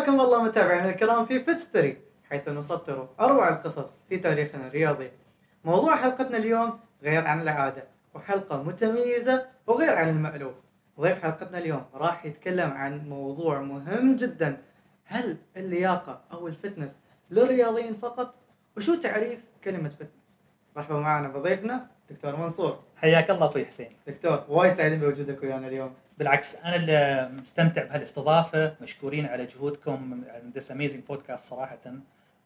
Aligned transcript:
حياكم 0.00 0.20
الله 0.20 0.42
متابعينا 0.42 0.90
الكرام 0.90 1.26
في 1.26 1.40
فتستري 1.40 1.96
حيث 2.30 2.48
نسطر 2.48 3.08
أروع 3.20 3.48
القصص 3.48 3.94
في 4.08 4.16
تاريخنا 4.16 4.66
الرياضي. 4.66 5.10
موضوع 5.64 5.96
حلقتنا 5.96 6.36
اليوم 6.36 6.80
غير 7.02 7.26
عن 7.26 7.40
العادة 7.42 7.84
وحلقة 8.14 8.62
متميزة 8.62 9.46
وغير 9.66 9.96
عن 9.96 10.08
المألوف. 10.08 10.54
ضيف 11.00 11.22
حلقتنا 11.22 11.58
اليوم 11.58 11.84
راح 11.94 12.26
يتكلم 12.26 12.70
عن 12.70 13.08
موضوع 13.08 13.60
مهم 13.60 14.16
جدا 14.16 14.62
هل 15.04 15.36
اللياقة 15.56 16.20
أو 16.32 16.48
ال 16.48 16.54
fitness 16.54 16.98
للرياضيين 17.30 17.94
فقط؟ 17.94 18.34
وشو 18.76 18.94
تعريف 18.94 19.40
كلمة 19.64 19.88
fitness؟ 19.88 20.40
مرحبا 20.76 21.00
معنا 21.00 21.28
بضيفنا 21.28 21.86
دكتور 22.10 22.36
منصور. 22.36 22.78
حياك 22.96 23.30
الله 23.30 23.46
أخوي 23.46 23.66
حسين 23.66 23.96
دكتور 24.06 24.44
وايد 24.48 24.74
سعيدين 24.74 25.00
بوجودك 25.00 25.42
ويانا 25.42 25.68
اليوم. 25.68 25.94
بالعكس 26.20 26.56
أنا 26.56 26.76
اللي 26.76 27.30
مستمتع 27.42 27.84
بهالاستضافة 27.84 28.74
مشكورين 28.80 29.26
على 29.26 29.46
جهودكم 29.46 30.22
this 30.56 30.70
amazing 30.70 31.02
podcast 31.04 31.50
صراحة 31.50 31.78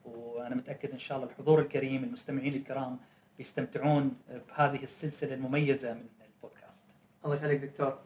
وأنا 0.05 0.55
متأكد 0.55 0.91
إن 0.91 0.99
شاء 0.99 1.19
الله 1.19 1.31
الحضور 1.31 1.61
الكريم 1.61 2.05
المستمعين 2.05 2.55
الكرام 2.55 2.99
بيستمتعون 3.39 4.17
بهذه 4.49 4.83
السلسلة 4.83 5.35
المميزة 5.35 5.93
من 5.95 6.07
البودكاست 6.27 6.85
الله 7.25 7.37
يخليك 7.37 7.61
دكتور. 7.61 7.99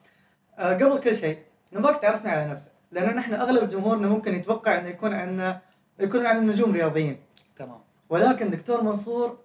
آه 0.59 0.75
قبل 0.75 1.01
كل 1.01 1.17
شيء 1.17 1.39
نبغاك 1.73 2.03
تعرفنا 2.03 2.31
على 2.31 2.51
نفسك 2.51 2.71
لأن 2.93 3.17
نحن 3.17 3.35
أغلب 3.35 3.69
جمهورنا 3.69 4.09
ممكن 4.09 4.35
يتوقع 4.35 4.79
إنه 4.79 4.89
يكون 4.89 5.15
عندنا 5.15 5.61
يكون 6.01 6.27
عندنا 6.27 6.53
نجوم 6.53 6.73
رياضيين 6.73 7.17
تمام 7.59 7.81
ولكن 8.09 8.51
دكتور 8.51 8.83
منصور 8.83 9.39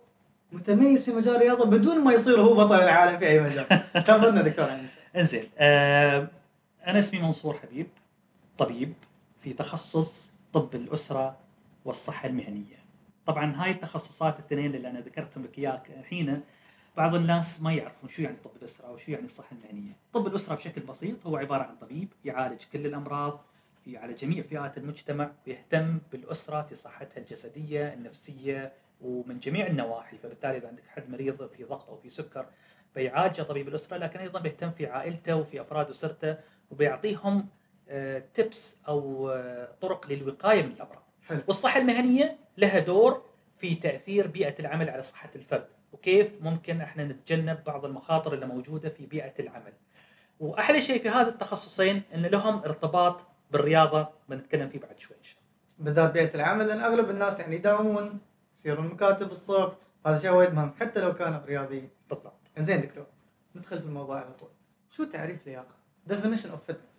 متميز 0.52 1.06
في 1.06 1.16
مجال 1.16 1.36
الرياضة 1.36 1.66
بدون 1.66 2.04
ما 2.04 2.14
يصير 2.14 2.42
هو 2.42 2.54
بطل 2.54 2.80
العالم 2.80 3.18
في 3.18 3.28
أي 3.28 3.40
مجال. 3.40 3.66
خبرنا 4.08 4.42
دكتور 4.42 4.70
عن. 4.70 4.88
انزين 5.16 5.50
آه 5.58 6.28
أنا 6.88 7.00
اسمي 7.00 7.20
منصور 7.20 7.58
حبيب 7.58 7.88
طبيب 8.58 8.94
في 9.42 9.54
تخصص 9.54 10.32
طب 10.54 10.76
الأسرة 10.76 11.38
والصحة 11.86 12.28
المهنية. 12.28 12.84
طبعا 13.26 13.56
هاي 13.56 13.72
التخصصات 13.72 14.40
الاثنين 14.40 14.76
اللي 14.76 14.90
أنا 14.90 15.00
ذكرتهم 15.00 15.44
لك 15.44 15.60
إياك 15.60 15.90
الحين 15.90 16.42
بعض 16.98 17.16
الناس 17.16 17.62
ما 17.62 17.74
يعرفون 17.74 18.10
شو 18.10 18.22
يعني 18.22 18.38
طب 18.44 18.52
الأسرة 18.56 18.92
وشو 18.92 19.12
يعني 19.12 19.26
الصحة 19.26 19.56
المهنية. 19.56 19.94
طب 20.14 20.28
الأسرة 20.28 20.56
بشكل 20.56 20.82
بسيط 20.82 21.26
هو 21.28 21.38
عبارة 21.38 21.64
عن 21.64 21.76
طبيب 21.76 22.08
يعالج 22.26 22.62
كل 22.74 22.86
الأمراض 22.86 23.46
في 23.86 23.98
على 23.98 24.14
جميع 24.14 24.44
فئات 24.44 24.78
المجتمع 24.78 25.32
ويهتم 25.48 26.00
بالأسرة 26.12 26.62
في 26.62 26.76
صحتها 26.76 27.22
الجسدية 27.22 27.94
النفسية 27.94 28.74
ومن 29.02 29.40
جميع 29.40 29.68
النواحي. 29.68 30.18
فبالتالي 30.18 30.58
إذا 30.58 30.68
عندك 30.68 30.84
حد 30.88 31.10
مريض 31.10 31.48
في 31.50 31.64
ضغط 31.64 31.90
أو 31.90 31.98
في 31.98 32.10
سكر 32.10 32.46
بيعالجه 32.96 33.42
طبيب 33.42 33.68
الأسرة 33.68 33.98
لكن 33.98 34.20
أيضا 34.20 34.40
بيهتم 34.40 34.72
في 34.72 34.88
عائلته 34.88 35.36
وفي 35.36 35.62
أفراد 35.62 35.90
أسرته 35.90 36.38
وبيعطيهم 36.72 37.48
تبس 38.34 38.78
أو 38.88 39.30
آه، 39.30 39.70
طرق 39.82 40.08
للوقاية 40.12 40.64
من 40.64 40.72
الأمراض. 40.72 41.04
حلو. 41.28 41.42
والصحة 41.48 41.80
المهنية 41.80 42.38
لها 42.58 42.80
دور 42.80 43.24
في 43.58 43.76
تأثير 43.76 44.28
بيئة 44.28 44.60
العمل 44.60 44.90
على 44.90 45.02
صحة 45.02 45.30
الفرد 45.36 45.68
وكيف 45.92 46.42
ممكن 46.42 46.82
إحنا 46.82 47.04
نتجنب 47.04 47.64
بعض 47.64 47.86
المخاطر 47.86 48.34
اللي 48.34 48.46
موجودة 48.46 48.90
في 48.90 49.06
بيئة 49.06 49.34
العمل. 49.40 49.74
وأحلى 50.40 50.82
شيء 50.82 51.02
في 51.02 51.10
هذا 51.10 51.30
التخصصين 51.30 52.02
إن 52.16 52.22
لهم 52.22 52.58
ارتباط 52.58 53.22
بالرياضة 53.52 54.08
بنتكلم 54.30 54.70
فيه 54.70 54.80
بعد 54.80 55.00
شوي 55.00 55.18
إن 55.18 55.24
شاء 55.24 55.38
الله. 55.40 55.86
بالذات 55.86 56.12
بيئة 56.12 56.36
العمل 56.36 56.68
لأن 56.68 56.84
أغلب 56.84 57.10
الناس 57.10 57.40
يعني 57.40 57.56
يداومون 57.56 58.20
يصيرون 58.56 58.88
مكاتب 58.88 59.32
الصبح 59.32 59.74
هذا 60.06 60.18
شيء 60.18 60.32
وايد 60.32 60.54
مهم 60.54 60.74
حتى 60.80 61.00
لو 61.00 61.14
كانوا 61.14 61.46
رياضيين. 61.46 61.90
بالضبط. 62.10 62.43
انزين 62.58 62.80
دكتور 62.80 63.06
ندخل 63.56 63.80
في 63.80 63.86
الموضوع 63.86 64.20
على 64.20 64.34
طول. 64.34 64.50
شو 64.92 65.04
تعريف 65.04 65.48
لياقة؟ 65.48 65.76
definition 66.10 66.48
of 66.48 66.72
fitness. 66.72 66.98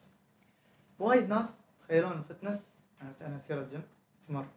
وايد 0.98 1.28
ناس 1.28 1.62
تخيلون 1.80 2.12
ال 2.12 2.21
fitness 2.21 2.84
أنا 3.02 3.14
أنا 3.20 3.38
أسير 3.38 3.62
الجيم 3.62 3.82
أتمرن 4.22 4.48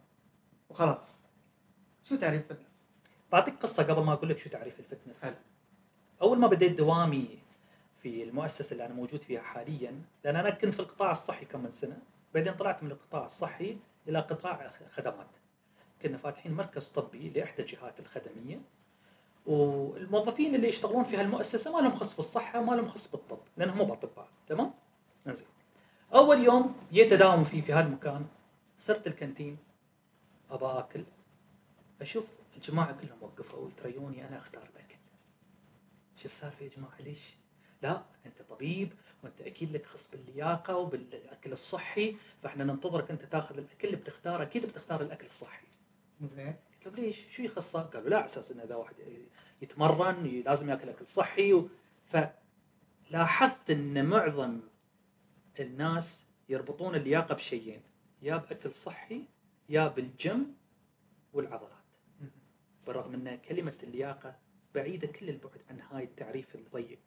وخلاص. 0.70 1.22
شو 2.04 2.16
تعريف 2.16 2.46
fitness؟ 2.48 2.84
بعطيك 3.32 3.54
قصة 3.54 3.82
قبل 3.82 4.04
ما 4.04 4.12
أقول 4.12 4.30
لك 4.30 4.38
شو 4.38 4.50
تعريف 4.50 4.80
ال 4.80 4.85
fitness. 4.85 5.24
حلو. 5.24 5.34
أول 6.22 6.38
ما 6.38 6.46
بديت 6.46 6.78
دوامي 6.78 7.38
في 8.02 8.22
المؤسسة 8.22 8.72
اللي 8.72 8.86
أنا 8.86 8.94
موجود 8.94 9.22
فيها 9.22 9.40
حاليا 9.40 10.02
لأن 10.24 10.36
أنا 10.36 10.50
كنت 10.50 10.74
في 10.74 10.80
القطاع 10.80 11.10
الصحي 11.10 11.44
كم 11.44 11.62
من 11.62 11.70
سنة 11.70 11.98
بعدين 12.34 12.54
طلعت 12.54 12.82
من 12.82 12.90
القطاع 12.90 13.24
الصحي 13.24 13.78
إلى 14.08 14.18
قطاع 14.18 14.72
خدمات 14.88 15.26
كنا 16.02 16.18
فاتحين 16.18 16.52
مركز 16.52 16.88
طبي 16.88 17.30
لإحدى 17.30 17.62
الجهات 17.62 18.00
الخدمية 18.00 18.60
والموظفين 19.46 20.54
اللي 20.54 20.68
يشتغلون 20.68 21.04
في 21.04 21.16
هالمؤسسة 21.16 21.72
ما 21.72 21.78
لهم 21.80 21.96
خص 21.96 22.16
بالصحة 22.16 22.60
ما 22.62 22.74
لهم 22.74 22.88
خص 22.88 23.08
بالطب 23.10 23.38
لأنهم 23.56 23.78
مو 23.78 23.92
اطباء 23.92 24.28
تمام؟ 24.46 24.70
انزين. 25.26 25.48
أول 26.14 26.44
يوم 26.44 26.76
جيت 26.92 27.12
اداوم 27.12 27.44
فيه 27.44 27.60
في 27.62 27.72
هذا 27.72 27.86
المكان 27.86 28.26
صرت 28.78 29.06
الكانتين 29.06 29.58
ابى 30.50 30.64
أكل. 30.66 31.04
أشوف 32.00 32.34
الجماعة 32.56 32.92
كلهم 33.00 33.18
وقفوا 33.22 33.68
يتريوني 33.68 34.28
أنا 34.28 34.38
أختار 34.38 34.62
الاكل 34.62 34.96
شو 36.16 36.24
السالفة 36.24 36.64
يا 36.64 36.70
جماعة؟ 36.76 37.00
ليش؟ 37.00 37.34
لا 37.82 38.02
أنت 38.26 38.42
طبيب 38.42 38.92
وأنت 39.24 39.40
أكيد 39.40 39.72
لك 39.72 39.86
خص 39.86 40.08
باللياقة 40.12 40.76
وبالأكل 40.76 41.52
الصحي 41.52 42.16
فإحنا 42.42 42.64
ننتظرك 42.64 43.10
أنت 43.10 43.22
تاخذ 43.24 43.58
الأكل 43.58 43.88
اللي 43.88 43.96
بتختاره 43.96 44.42
أكيد 44.42 44.66
بتختار 44.66 45.00
الأكل 45.00 45.26
الصحي. 45.26 45.66
زين. 46.22 46.54
قلت 46.78 46.86
لهم 46.86 47.04
ليش؟ 47.04 47.24
شو 47.30 47.42
يخصه؟ 47.42 47.82
قالوا 47.82 48.08
لا 48.08 48.16
على 48.16 48.24
أساس 48.24 48.52
إن 48.52 48.60
إذا 48.60 48.74
واحد 48.74 48.94
يتمرن 49.62 50.42
لازم 50.46 50.70
يأكل 50.70 50.88
أكل 50.88 51.06
صحي 51.06 51.52
و... 51.52 51.68
فلاحظت 52.04 53.70
إن 53.70 54.06
معظم 54.06 54.60
الناس 55.60 56.26
يربطون 56.48 56.94
اللياقة 56.94 57.34
بشيئين 57.34 57.82
يا 58.22 58.36
بأكل 58.36 58.72
صحي 58.72 59.24
يا 59.68 59.88
بالجيم 59.88 60.56
والعضلات 61.32 61.72
بالرغم 62.86 63.14
إن 63.14 63.36
كلمة 63.38 63.78
اللياقة 63.82 64.36
بعيدة 64.74 65.06
كل 65.06 65.28
البعد 65.28 65.62
عن 65.70 65.80
هاي 65.80 66.04
التعريف 66.04 66.54
الضيق 66.54 67.00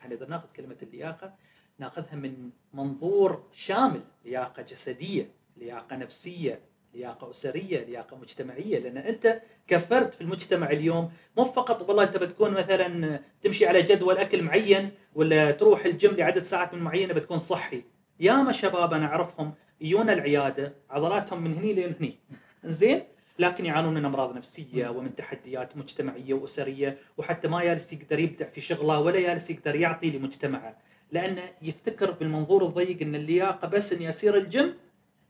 إحنا 0.00 0.14
إذا 0.14 0.26
نأخذ 0.26 0.52
كلمة 0.52 0.76
اللياقة 0.82 1.34
نأخذها 1.78 2.14
من 2.14 2.50
منظور 2.74 3.48
شامل 3.52 4.04
لياقة 4.24 4.62
جسدية 4.62 5.30
لياقة 5.56 5.96
نفسية 5.96 6.60
لياقة 6.94 7.30
أسرية 7.30 7.84
لياقة 7.84 8.16
مجتمعية. 8.16 8.78
لأن 8.78 8.96
أنت 8.96 9.42
كفرد 9.66 10.12
في 10.12 10.20
المجتمع 10.20 10.70
اليوم 10.70 11.12
مو 11.36 11.44
فقط 11.44 11.88
والله 11.88 12.02
أنت 12.02 12.16
بتكون 12.16 12.50
مثلا 12.50 13.20
تمشي 13.42 13.66
على 13.66 13.82
جدول 13.82 14.18
أكل 14.18 14.42
معين 14.42 14.90
ولا 15.14 15.50
تروح 15.50 15.84
الجيم 15.84 16.14
لعدد 16.14 16.42
ساعات 16.42 16.74
من 16.74 16.82
معينة 16.82 17.14
بتكون 17.14 17.38
صحي. 17.38 17.82
ياما 18.20 18.52
شباب 18.52 18.94
أنا 18.94 19.06
أعرفهم 19.06 19.54
يجون 19.80 20.10
العيادة 20.10 20.74
عضلاتهم 20.90 21.44
من 21.44 21.54
هني 21.54 21.72
لين 21.72 21.94
هني. 22.00 22.18
زين 22.64 23.02
لكن 23.38 23.66
يعانون 23.66 23.94
من 23.94 24.04
أمراض 24.04 24.36
نفسية 24.36 24.88
ومن 24.88 25.14
تحديات 25.14 25.76
مجتمعية 25.76 26.34
وأسرية 26.34 26.98
وحتى 27.16 27.48
ما 27.48 27.64
جالس 27.64 27.92
يقدر 27.92 28.18
يبدع 28.18 28.48
في 28.48 28.60
شغلة 28.60 29.00
ولا 29.00 29.20
جالس 29.20 29.50
يقدر 29.50 29.76
يعطي 29.76 30.10
لمجتمعه. 30.10 30.78
لأنه 31.12 31.42
يفتكر 31.62 32.10
بالمنظور 32.10 32.66
الضيق 32.66 33.02
إن 33.02 33.14
اللياقة 33.14 33.68
بس 33.68 33.92
اني 33.92 34.08
اسير 34.08 34.36
الجيم 34.36 34.74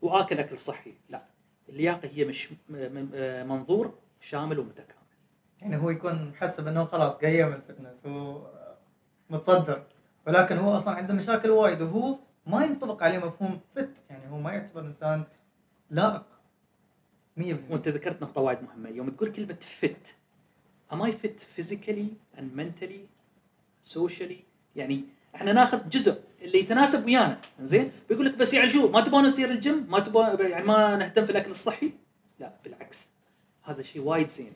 وآكل 0.03 0.39
أكل 0.39 0.59
صحي. 0.59 0.95
لا. 1.09 1.26
اللياقة 1.69 2.09
هي 2.15 2.25
مش 2.25 2.53
م- 2.53 2.57
منظور 3.49 3.95
شامل 4.21 4.59
ومتكامل. 4.59 4.97
يعني 5.63 5.77
هو 5.77 5.91
يكون 5.91 6.29
محسب 6.31 6.67
انه 6.67 6.85
خلاص 6.85 7.19
قيم 7.19 7.53
ال 7.53 7.60
fitness 7.60 8.07
هو 8.07 8.51
متصدر. 9.31 9.83
ولكن 10.27 10.57
هو 10.59 10.77
أصلا 10.77 10.95
عنده 10.95 11.15
مشاكل 11.15 11.51
وايد 11.51 11.83
وهو 11.83 12.19
ما 12.47 12.65
ينطبق 12.65 13.03
عليه 13.03 13.19
مفهوم 13.19 13.61
fit. 13.75 13.91
يعني 14.11 14.31
هو 14.31 14.39
ما 14.39 14.53
يعتبر 14.53 14.81
إنسان 14.81 15.25
لائق. 15.91 16.25
100% 17.41 17.43
وأنت 17.71 17.89
ذكرت 17.89 18.23
نقطة 18.23 18.41
وايد 18.41 18.63
مهمة. 18.63 18.89
يوم 18.89 19.11
تقول 19.11 19.33
كلمة 19.33 19.55
fit 19.61 20.15
am 20.93 20.97
I 21.03 21.11
fit 21.11 21.41
physically 21.57 22.09
and 22.39 22.45
mentally 22.61 23.01
socially 23.97 24.43
يعني 24.77 25.05
إحنا 25.37 25.53
ناخذ 25.53 25.89
جزء 25.89 26.21
اللي 26.43 26.59
يتناسب 26.59 27.05
ويانا 27.05 27.39
زين؟ 27.61 27.93
بيقول 28.09 28.27
لك 28.27 28.35
بس 28.35 28.55
يعني 28.55 28.69
شو 28.69 28.89
ما 28.89 29.01
تبون 29.01 29.25
نصير 29.25 29.51
الجيم؟ 29.51 29.87
ما 29.91 30.01
تبون 30.01 30.41
يعني 30.41 30.65
ما 30.65 30.97
نهتم 30.97 31.25
في 31.25 31.33
الأكل 31.33 31.51
الصحي؟ 31.51 31.93
لا 32.39 32.53
بالعكس. 32.65 33.09
هذا 33.63 33.83
شيء 33.83 34.03
وايد 34.03 34.29
زين. 34.29 34.53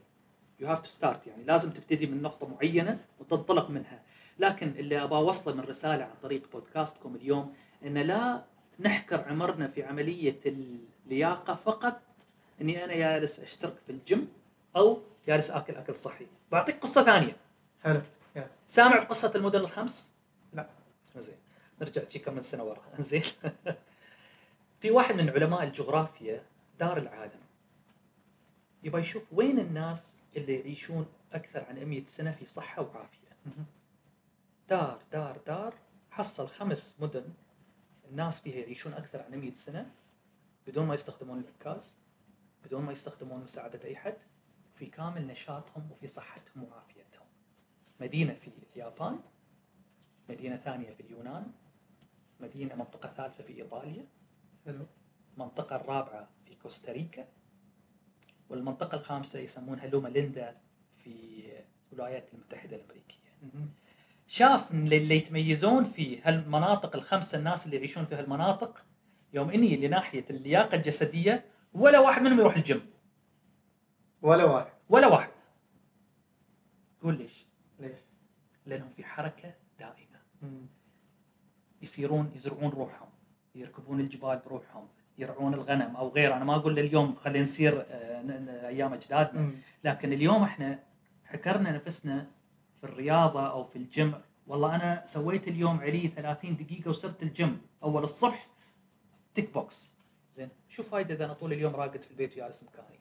you 0.60 0.68
have 0.68 0.80
to 0.80 0.88
start 0.88 1.26
يعني 1.26 1.44
لازم 1.44 1.70
تبتدي 1.70 2.06
من 2.06 2.22
نقطة 2.22 2.48
معينة 2.48 2.98
وتنطلق 3.20 3.70
منها. 3.70 4.02
لكن 4.38 4.68
اللي 4.68 5.02
أبغى 5.02 5.18
اوصله 5.18 5.54
من 5.54 5.60
رسالة 5.60 6.04
عن 6.04 6.14
طريق 6.22 6.42
بودكاستكم 6.52 7.14
اليوم 7.14 7.54
إن 7.84 7.98
لا 7.98 8.44
نحكر 8.80 9.24
عمرنا 9.28 9.68
في 9.68 9.82
عملية 9.82 10.40
اللياقة 10.46 11.54
فقط 11.64 12.00
إني 12.60 12.84
أنا 12.84 12.94
جالس 12.94 13.40
أشترك 13.40 13.74
في 13.86 13.92
الجيم 13.92 14.28
أو 14.76 15.00
جالس 15.26 15.50
آكل 15.50 15.74
أكل 15.74 15.94
صحي. 15.94 16.26
بعطيك 16.52 16.78
قصة 16.78 17.04
ثانية. 17.04 17.36
حلو 17.84 18.00
سامع 18.68 18.98
بقصه 18.98 19.32
المدن 19.34 19.60
الخمس 19.60 20.10
زين 21.18 21.36
نرجع 21.80 22.08
شي 22.08 22.18
كم 22.18 22.34
من 22.34 22.40
سنة 22.40 22.64
ورا. 22.64 22.82
زين. 23.00 23.22
في 24.80 24.90
واحد 24.90 25.14
من 25.14 25.30
علماء 25.30 25.62
الجغرافيا 25.62 26.42
دار 26.78 26.98
العالم. 26.98 27.40
يبغى 28.82 29.00
يشوف 29.00 29.22
وين 29.32 29.58
الناس 29.58 30.16
اللي 30.36 30.54
يعيشون 30.60 31.06
أكثر 31.32 31.64
عن 31.64 31.84
100 31.84 32.04
سنة 32.04 32.30
في 32.30 32.46
صحة 32.46 32.82
وعافية. 32.82 33.36
دار 34.68 35.02
دار 35.12 35.40
دار. 35.46 35.74
حصل 36.10 36.48
خمس 36.48 36.96
مدن 37.00 37.32
الناس 38.10 38.40
فيها 38.40 38.56
يعيشون 38.56 38.94
أكثر 38.94 39.22
عن 39.22 39.40
100 39.40 39.54
سنة 39.54 39.90
بدون 40.66 40.86
ما 40.86 40.94
يستخدمون 40.94 41.38
العكاز 41.38 41.96
بدون 42.64 42.82
ما 42.82 42.92
يستخدمون 42.92 43.44
مساعدة 43.44 43.80
أي 43.84 43.96
حد 43.96 44.16
في 44.74 44.86
كامل 44.86 45.26
نشاطهم 45.26 45.90
وفي 45.90 46.06
صحتهم 46.06 46.64
وعافيتهم. 46.64 47.26
مدينة 48.00 48.34
في 48.34 48.50
اليابان 48.72 49.20
مدينة 50.30 50.56
ثانية 50.56 50.90
في 50.90 51.00
اليونان 51.00 51.46
مدينة 52.40 52.74
منطقة 52.74 53.08
ثالثة 53.08 53.44
في 53.44 53.56
إيطاليا 53.62 54.06
حلو 54.66 54.86
المنطقة 55.34 55.76
الرابعة 55.76 56.28
في 56.46 56.54
كوستاريكا 56.54 57.28
والمنطقة 58.48 58.96
الخامسة 58.96 59.38
يسمونها 59.38 59.86
لوما 59.86 60.08
ليندا 60.08 60.56
في 61.04 61.42
الولايات 61.92 62.34
المتحدة 62.34 62.76
الأمريكية 62.76 63.16
مهم. 63.42 63.70
شاف 64.26 64.70
اللي 64.70 65.16
يتميزون 65.16 65.84
في 65.84 66.20
هالمناطق 66.22 66.96
الخمسة 66.96 67.38
الناس 67.38 67.66
اللي 67.66 67.76
يعيشون 67.76 68.04
في 68.04 68.14
هالمناطق 68.14 68.84
يوم 69.32 69.50
إني 69.50 69.76
لناحيه 69.76 70.24
اللياقة 70.30 70.74
الجسدية 70.76 71.44
ولا 71.72 71.98
واحد 71.98 72.22
منهم 72.22 72.40
يروح 72.40 72.56
الجيم 72.56 72.90
ولا 74.22 74.44
واحد 74.44 74.72
ولا 74.88 75.06
واحد 75.06 75.30
قول 77.02 77.18
ليش؟ 77.18 77.46
ليش؟ 77.78 77.98
لأنهم 78.66 78.88
في 78.88 79.04
حركة 79.04 79.54
دائمة 79.78 80.09
مم. 80.42 80.66
يسيرون 81.82 82.32
يزرعون 82.36 82.70
روحهم 82.70 83.08
يركبون 83.54 84.00
الجبال 84.00 84.40
بروحهم 84.46 84.88
يرعون 85.18 85.54
الغنم 85.54 85.96
أو 85.96 86.08
غيره 86.08 86.34
أنا 86.36 86.44
ما 86.44 86.56
أقول 86.56 86.78
اليوم 86.78 87.14
خلينا 87.14 87.42
نسير 87.42 87.84
آه، 87.88 88.68
أيام 88.68 88.92
أجدادنا. 88.92 89.50
لكن 89.84 90.12
اليوم 90.12 90.42
إحنا 90.42 90.78
حكرنا 91.24 91.72
نفسنا 91.72 92.26
في 92.80 92.84
الرياضة 92.86 93.50
أو 93.50 93.64
في 93.64 93.76
الجيم 93.76 94.14
والله 94.46 94.74
أنا 94.74 95.02
سويت 95.06 95.48
اليوم 95.48 95.80
علي 95.80 96.08
30 96.08 96.56
دقيقة 96.56 96.88
وصرت 96.88 97.22
الجيم 97.22 97.60
أول 97.82 98.04
الصبح 98.04 98.46
tick 99.34 99.54
box 99.54 99.94
زين 100.32 100.48
شو 100.68 100.82
فايدة 100.82 101.14
إذا 101.14 101.24
أنا 101.24 101.32
طول 101.32 101.52
اليوم 101.52 101.76
راقد 101.76 102.02
في 102.02 102.10
البيت 102.10 102.32
وجالس 102.32 102.62
مكاني. 102.62 103.00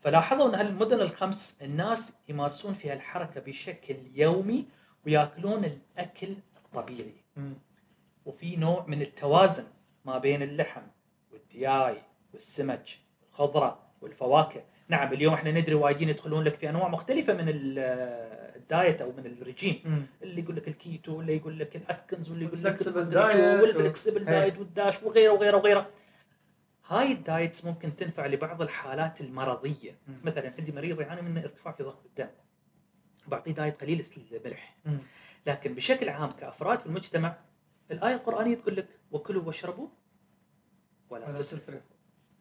فلاحظوا 0.00 0.48
إن 0.48 0.54
هالمدن 0.54 1.00
الخمس 1.00 1.56
الناس 1.62 2.12
يمارسون 2.28 2.74
فيها 2.74 2.94
الحركة 2.94 3.40
بشكل 3.40 3.96
يومي 4.14 4.66
ويأكلون 5.06 5.64
الأكل 5.64 6.36
الطبيعي 6.74 7.14
مم. 7.36 7.54
وفي 8.24 8.56
نوع 8.56 8.84
من 8.88 9.02
التوازن 9.02 9.64
ما 10.04 10.18
بين 10.18 10.42
اللحم 10.42 10.82
والدياي 11.32 11.96
والسمك 12.32 12.88
والخضره 13.22 13.82
والفواكه 14.00 14.64
نعم 14.88 15.12
اليوم 15.12 15.34
إحنا 15.34 15.50
ندري 15.50 15.74
وايدين 15.74 16.08
يدخلون 16.08 16.44
لك 16.44 16.54
في 16.54 16.68
أنواع 16.70 16.88
مختلفة 16.88 17.32
من 17.34 17.48
ال- 17.48 17.78
ال 18.56 18.65
diet 18.65 19.02
أو 19.02 19.12
من 19.12 19.26
الرجيم. 19.26 20.06
اللي 20.22 20.42
يقول 20.42 20.56
لك 20.56 20.68
الكيتو 20.68 21.16
واللي 21.16 21.36
يقول 21.36 21.58
لك 21.58 21.76
الأتكنز 21.76 22.30
واللي 22.30 22.44
يقول 22.44 22.58
لك 22.58 22.64
وال 23.76 23.84
flexible 23.84 24.18
هي. 24.18 24.24
diet 24.24 24.58
وال 24.58 24.73
DASH 24.73 25.02
وغيره 25.02 25.32
وغيره 25.32 25.56
وغيره 25.56 25.90
هاي 26.86 27.12
ال 27.12 27.21
diets 27.21 27.64
ممكن 27.64 27.96
تنفع 27.96 28.26
لبعض 28.26 28.62
الحالات 28.62 29.20
المرضية. 29.20 29.98
مثلا 30.24 30.54
عندي 30.58 30.72
مريض 30.72 31.00
يعاني 31.00 31.22
من 31.22 31.38
ارتفاع 31.38 31.72
في 31.72 31.82
ضغط 31.82 32.04
الدم 32.06 32.28
بعطيه 33.26 33.52
دايت 33.52 33.80
قليل 33.80 34.04
الملح. 34.32 34.76
لكن 35.46 35.74
بشكل 35.74 36.08
عام 36.08 36.30
كأفراد 36.30 36.78
في 36.78 36.86
المجتمع 36.86 37.36
الآية 37.90 38.14
القرآنية 38.14 38.54
تقول 38.54 38.76
لك 38.76 38.86
وكلوا 39.12 39.42
واشربوا 39.42 39.88
ولا 41.10 41.26
ولا 41.26 41.38
تسرفوا. 41.38 41.58
تسرف 41.58 41.82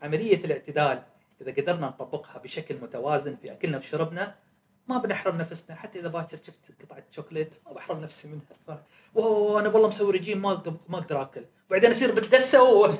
عملية 0.01 0.45
الاعتدال 0.45 1.03
إذا 1.41 1.51
قدرنا 1.51 1.87
نطبقها 1.87 2.37
بشكل 2.37 2.75
متوازن 2.81 3.35
في 3.35 3.51
أكلنا 3.51 3.77
وشربنا 3.77 4.35
ما 4.87 4.97
بنحرم 4.97 5.37
نفسنا 5.37 5.75
حتى 5.75 5.99
إذا 5.99 6.07
باكر 6.07 6.37
شفت 6.37 6.81
قطعة 6.83 7.03
شوكليت 7.11 7.53
ما 7.65 7.73
بحرم 7.73 7.99
نفسي 7.99 8.27
منها 8.27 8.43
صح؟ 8.67 8.77
اوه 9.17 9.61
أنا 9.61 9.69
والله 9.69 9.87
مسوي 9.87 10.13
رجيم 10.13 10.41
ما 10.41 10.51
أقدر 10.51 10.73
ما 10.89 10.97
أقدر 10.97 11.21
آكل. 11.21 11.45
وبعدين 11.69 11.89
اصير 11.89 12.11
بالدسه 12.11 12.63
و... 12.63 12.93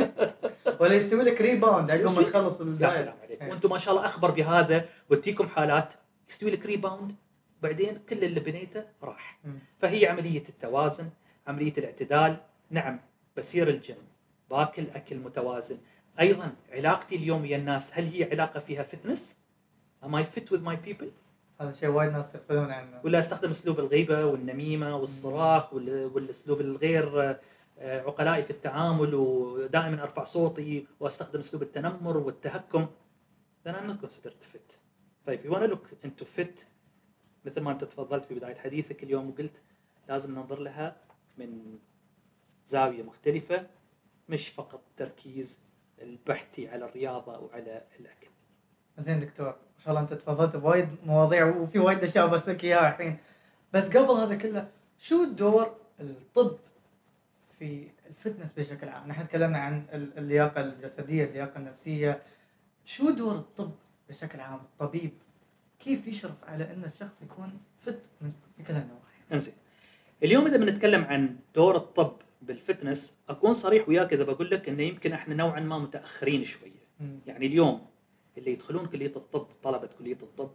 ولا 0.80 0.94
يستوي 0.94 1.24
لك 1.24 1.40
rebound 1.40 1.90
عقب 1.90 2.16
ما 2.16 2.22
تخلص 2.22 2.60
يا 2.60 2.90
سلام 2.90 3.14
عليك 3.22 3.42
إيه. 3.42 3.50
وأنتم 3.50 3.70
ما 3.70 3.78
شاء 3.78 3.94
الله 3.94 4.06
أخبر 4.06 4.30
بهذا 4.30 4.88
وتجيكم 5.10 5.48
حالات 5.48 5.94
يستوي 6.28 6.50
لك 6.50 6.66
rebound 6.66 7.14
بعدين 7.64 7.98
كل 8.08 8.24
اللي 8.24 8.40
بنيته 8.40 8.84
راح. 9.02 9.38
فهي 9.78 10.06
عملية 10.06 10.42
التوازن 10.48 11.10
عملية 11.46 11.72
الاعتدال. 11.78 12.36
نعم 12.70 13.00
بسير 13.36 13.68
الجيم 13.68 13.96
باكل 14.50 14.84
أكل 14.94 15.16
متوازن. 15.16 15.78
أيضا 16.20 16.52
علاقتي 16.72 17.16
اليوم 17.16 17.42
ويا 17.42 17.56
الناس 17.56 17.98
هل 17.98 18.04
هي 18.04 18.30
علاقة 18.30 18.60
فيها 18.60 18.82
fitness 18.82 19.36
am 20.04 20.14
I 20.14 20.22
fit 20.36 20.50
with 20.50 20.60
my 20.60 20.76
people 20.88 21.06
هذا 21.60 21.72
شيء 21.72 21.88
وايد 21.88 22.12
ناس 22.12 22.34
يغفلون 22.34 22.70
عنه 22.70 23.00
ولا 23.04 23.18
أستخدم 23.18 23.50
أسلوب 23.50 23.78
الغيبة 23.80 24.24
والنميمة 24.24 24.96
والصراخ 24.96 25.72
وال- 25.74 26.10
والأسلوب 26.14 26.60
الغير 26.60 27.20
آه، 27.78 28.00
عقلائي 28.00 28.42
في 28.42 28.50
التعامل 28.50 29.14
ودائما 29.14 30.02
أرفع 30.02 30.24
صوتي 30.24 30.86
وأستخدم 31.00 31.40
أسلوب 31.40 31.62
التنمر 31.62 32.16
والتهكم. 32.16 32.86
Then 33.66 33.70
I'm 33.72 33.86
not 33.90 34.06
considered 34.06 34.44
fit. 34.54 34.72
if 35.26 35.46
you 35.46 35.50
wanna 35.50 35.66
look 35.74 36.06
into 36.06 36.24
fit 36.24 36.64
مثل 37.44 37.60
ما 37.60 37.70
انت 37.72 37.84
تفضلت 37.84 38.24
في 38.24 38.34
بداية 38.34 38.54
حديثك 38.54 39.02
اليوم 39.02 39.28
وقلت 39.30 39.52
لازم 40.08 40.34
ننظر 40.34 40.58
لها 40.60 40.96
من 41.38 41.78
زاوية 42.66 43.02
مختلفة 43.02 43.66
مش 44.28 44.48
فقط 44.48 44.80
تركيز 44.96 45.58
البحثي 46.02 46.68
على 46.68 46.84
الرياضة 46.84 47.38
وعلى 47.38 47.82
الأكل 48.00 48.26
زين 48.98 49.18
دكتور 49.18 49.46
ما 49.46 49.80
شاء 49.80 49.88
الله 49.90 50.00
أنت 50.00 50.14
تفضلت 50.14 50.56
بوايد 50.56 50.88
مواضيع 51.06 51.56
وفي 51.56 51.78
وايد 51.78 52.04
أشياء 52.04 52.26
بسالك 52.26 52.64
إياها 52.64 52.88
الحين 52.88 53.16
بس 53.72 53.88
قبل 53.96 54.10
هذا 54.10 54.34
كله 54.36 54.68
شو 54.98 55.24
دور 55.24 55.76
الطب 56.00 56.56
في 57.58 57.88
ال 58.06 58.12
fitness 58.12 58.52
بشكل 58.52 58.88
عام؟ 58.88 59.08
نحن 59.08 59.28
تكلمنا 59.28 59.58
عن 59.58 59.86
ال- 59.92 60.18
اللياقة 60.18 60.60
الجسدية، 60.60 61.24
اللياقة 61.24 61.56
النفسية. 61.58 62.22
شو 62.84 63.10
دور 63.10 63.34
الطب 63.34 63.70
بشكل 64.08 64.40
عام؟ 64.40 64.54
الطبيب 64.60 65.10
كيف 65.84 66.08
يشرف 66.08 66.44
على 66.48 66.64
أن 66.72 66.84
الشخص 66.84 67.22
يكون 67.22 67.60
fit 67.86 68.02
من 68.20 68.32
في 68.56 68.62
كل 68.62 68.72
النواحي؟ 68.72 69.18
إنزين 69.32 69.54
اليوم 70.22 70.46
إذا 70.46 70.56
بنتكلم 70.56 71.04
عن 71.04 71.36
دور 71.54 71.76
الطب 71.76 72.16
بال 72.42 72.58
fitness 72.58 73.14
أكون 73.28 73.52
صريح 73.52 73.88
وياك 73.88 74.12
إذا 74.12 74.24
بقول 74.24 74.50
لك 74.50 74.68
إنه 74.68 74.82
يمكن 74.82 75.12
إحنا 75.12 75.34
نوعا 75.34 75.60
ما 75.60 75.78
متأخرين 75.78 76.44
شوية 76.44 76.84
مم. 77.00 77.18
يعني 77.26 77.46
اليوم 77.46 77.86
اللي 78.38 78.52
يدخلون 78.52 78.86
كلية 78.86 79.12
الطب 79.16 79.46
طلبة 79.62 79.88
كلية 79.98 80.18
الطب 80.22 80.50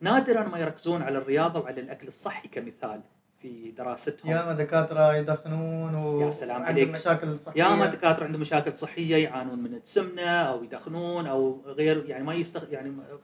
نادرا 0.00 0.48
ما 0.48 0.58
يركزون 0.58 1.02
على 1.02 1.18
الرياضة 1.18 1.60
وعلى 1.60 1.80
الأكل 1.80 2.08
الصحي 2.08 2.48
كمثال 2.48 3.00
في 3.42 3.70
دراستهم 3.70 4.30
ياما 4.30 4.52
دكاترة 4.52 5.14
يدخنون 5.16 5.94
و 5.94 6.20
يا 6.20 6.30
سلام 6.30 6.62
عليك. 6.62 6.88
مشاكل 6.88 7.38
صحية 7.38 7.62
ياما 7.62 7.86
دكاترة 7.86 8.24
عندهم 8.24 8.40
مشاكل 8.40 8.72
صحية 8.74 9.16
يعانون 9.16 9.58
من 9.58 9.74
السمنه 9.74 10.30
أو 10.30 10.64
يدخنون 10.64 11.26
أو 11.26 11.62
غير 11.66 12.04
يعني 12.06 12.24
ما 12.24 12.34
يستخ... 12.34 12.64
يعني 12.70 12.90
ما- 12.90 13.18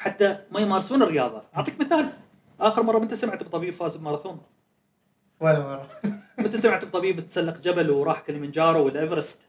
حتى 0.00 0.38
ما 0.50 0.60
يمارسون 0.60 1.02
الرياضة. 1.02 1.42
أعطيك 1.56 1.80
مثال. 1.80 2.12
آخر 2.60 2.82
مرة 2.82 2.98
متى 2.98 3.16
سمعت 3.16 3.42
بطبيب 3.42 3.74
فاز 3.74 3.96
بماراثون؟ 3.96 4.40
ولا 5.40 5.60
مرة. 5.60 5.88
متى 6.38 6.56
سمعت 6.56 6.84
بطبيب 6.84 7.20
تسلق 7.20 7.60
جبل 7.60 7.90
وراح 7.90 8.20
كليمنجارو 8.20 8.86
ولا 8.86 9.00
ايفرست 9.00 9.40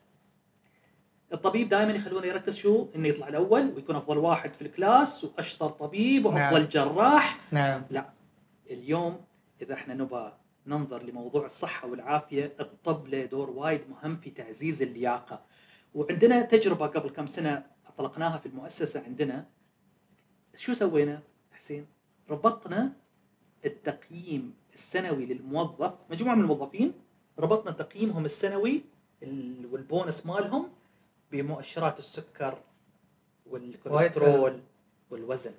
الطبيب 1.34 1.70
دائما 1.70 1.92
يخلونه 1.92 2.28
يركز 2.28 2.56
شو؟ 2.56 2.88
إنه 2.96 3.08
يطلع 3.08 3.28
الأول 3.28 3.74
ويكون 3.76 3.96
أفضل 3.96 4.18
واحد 4.18 4.54
في 4.54 4.62
ال 4.62 4.72
class 4.72 5.24
وأشطر 5.24 5.70
طبيب 5.70 6.26
وأفضل 6.26 6.60
نعم. 6.60 6.68
جراح. 6.68 7.40
نعم. 7.52 7.84
لا. 7.90 8.10
اليوم 8.70 9.22
إذا 9.62 9.74
إحنا 9.74 9.94
نبغى 9.94 10.34
ننظر 10.68 11.04
لموضوع 11.04 11.46
الصحة 11.46 11.88
والعافية 11.88 12.54
الطب 12.60 13.08
له 13.08 13.26
دور 13.26 13.50
وايد 13.50 13.82
مهم 13.90 14.16
في 14.16 14.30
تعزيز 14.30 14.82
اللياقة. 14.82 15.42
وعندنا 15.96 16.42
تجربة 16.42 16.88
قبل 16.88 17.10
كم 17.10 17.28
سنة 17.28 17.64
أطلقناها 17.88 18.38
في 18.38 18.46
المؤسسة 18.46 19.04
عندنا. 19.04 19.46
شو 20.58 20.74
سوينا 20.74 21.20
حسين؟ 21.52 21.86
ربطنا 22.30 22.94
التقييم 23.66 24.54
السنوي 24.74 25.26
للموظف 25.26 25.94
مجموعة 26.12 26.36
من 26.36 26.42
الموظفين 26.42 26.94
ربطنا 27.40 27.72
تقييمهم 27.72 28.26
السنوي 28.26 28.82
ال- 29.24 29.66
والبونس 29.72 30.26
مالهم 30.26 30.70
بمؤشرات 31.32 32.00
السكر 32.00 32.58
والكوليسترول 33.50 34.60
والوزن. 35.12 35.52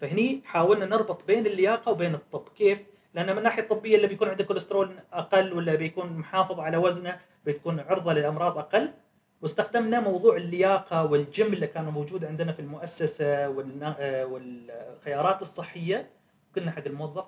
فهني 0.00 0.40
حاولنا 0.44 0.86
نربط 0.86 1.24
بين 1.26 1.46
اللياقة 1.46 1.92
وبين 1.92 2.14
الطب. 2.14 2.48
كيف؟ 2.56 2.78
لأن 3.14 3.32
من 3.32 3.38
الناحيه 3.38 3.62
الطبيه 3.62 3.96
اللي 3.96 4.06
بيكون 4.06 4.28
عنده 4.28 4.44
كوليسترول 4.44 4.94
أقل 5.12 5.52
ولا 5.52 5.74
بيكون 5.74 6.12
محافظ 6.12 6.60
على 6.60 6.76
وزنه 6.76 7.20
بتكون 7.46 7.80
عرضة 7.80 8.12
للأمراض 8.12 8.58
أقل 8.58 8.92
واستخدمنا 9.42 10.00
موضوع 10.00 10.36
اللياقة 10.36 11.04
والجيم 11.04 11.52
اللي 11.52 11.66
كانوا 11.66 11.92
موجود 11.92 12.24
عندنا 12.24 12.52
في 12.52 12.60
المؤسسة 12.60 13.24
آه، 13.26 14.24
والخيارات 14.24 15.42
الصحية. 15.42 16.10
قلنا 16.56 16.70
حق 16.70 16.82
الموظف 16.86 17.24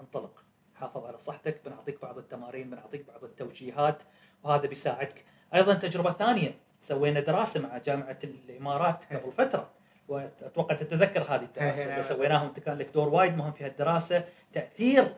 انطلق. 0.00 0.44
حافظ 0.74 1.04
على 1.04 1.18
صحتك 1.18 1.60
بنعطيك 1.64 2.02
بعض 2.02 2.18
التمارين 2.18 2.70
بنعطيك 2.70 3.06
بعض 3.08 3.24
التوجيهات 3.24 4.02
وهذا 4.42 4.66
بيساعدك. 4.66 5.24
أيضا 5.54 5.74
تجربة 5.74 6.12
ثانية 6.12 6.54
سوينا 6.82 7.20
دراسة 7.20 7.60
مع 7.60 7.78
جامعة 7.78 8.18
الإمارات 8.24 9.04
قبل 9.12 9.32
فترة 9.32 9.70
وأتوقع 10.08 10.74
تتذكر 10.74 11.22
هذه 11.22 11.44
الدراسة 11.44 11.90
اللي. 11.90 12.02
سويناها 12.02 12.42
وانت 12.42 12.60
كان 12.60 12.78
لك 12.78 12.88
دور 12.94 13.08
وايد 13.08 13.36
مهم 13.36 13.52
في 13.52 13.64
هالدراسة. 13.64 14.24
تأثير 14.52 15.14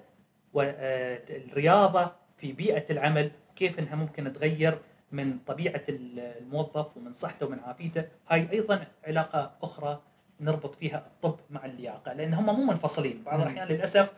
آه، 0.56 1.20
الرياضة 1.30 2.12
في 2.36 2.52
بيئة 2.52 2.92
العمل 2.92 3.30
كيف 3.56 3.78
إنها 3.78 3.94
ممكن 3.94 4.32
تغير 4.32 4.78
من 5.12 5.38
طبيعة 5.38 5.82
الموظف 5.88 6.96
ومن 6.96 7.12
صحته 7.12 7.46
ومن 7.46 7.60
عافيته. 7.60 8.04
هاي 8.28 8.48
أيضا 8.52 8.86
علاقة 9.06 9.52
أخرى 9.62 10.00
نربط 10.40 10.74
فيها 10.74 10.98
الطب 10.98 11.36
مع 11.50 11.64
اللياقة 11.64 12.12
لأن 12.12 12.34
هم 12.34 12.46
مو 12.46 12.64
منفصلين. 12.64 13.22
بعض. 13.26 13.40
الأحيان 13.40 13.68
للأسف 13.68 14.12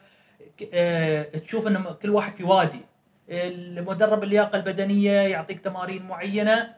آه، 0.75 1.23
تشوف 1.23 1.67
إن 1.67 1.95
كل 2.03 2.11
واحد 2.11 2.33
في 2.33 2.45
وادي. 2.45 2.81
المدرب 3.29 4.23
اللياقة 4.23 4.57
البدنية 4.57 5.13
يعطيك 5.13 5.61
تمارين 5.61 6.07
معينة 6.07 6.75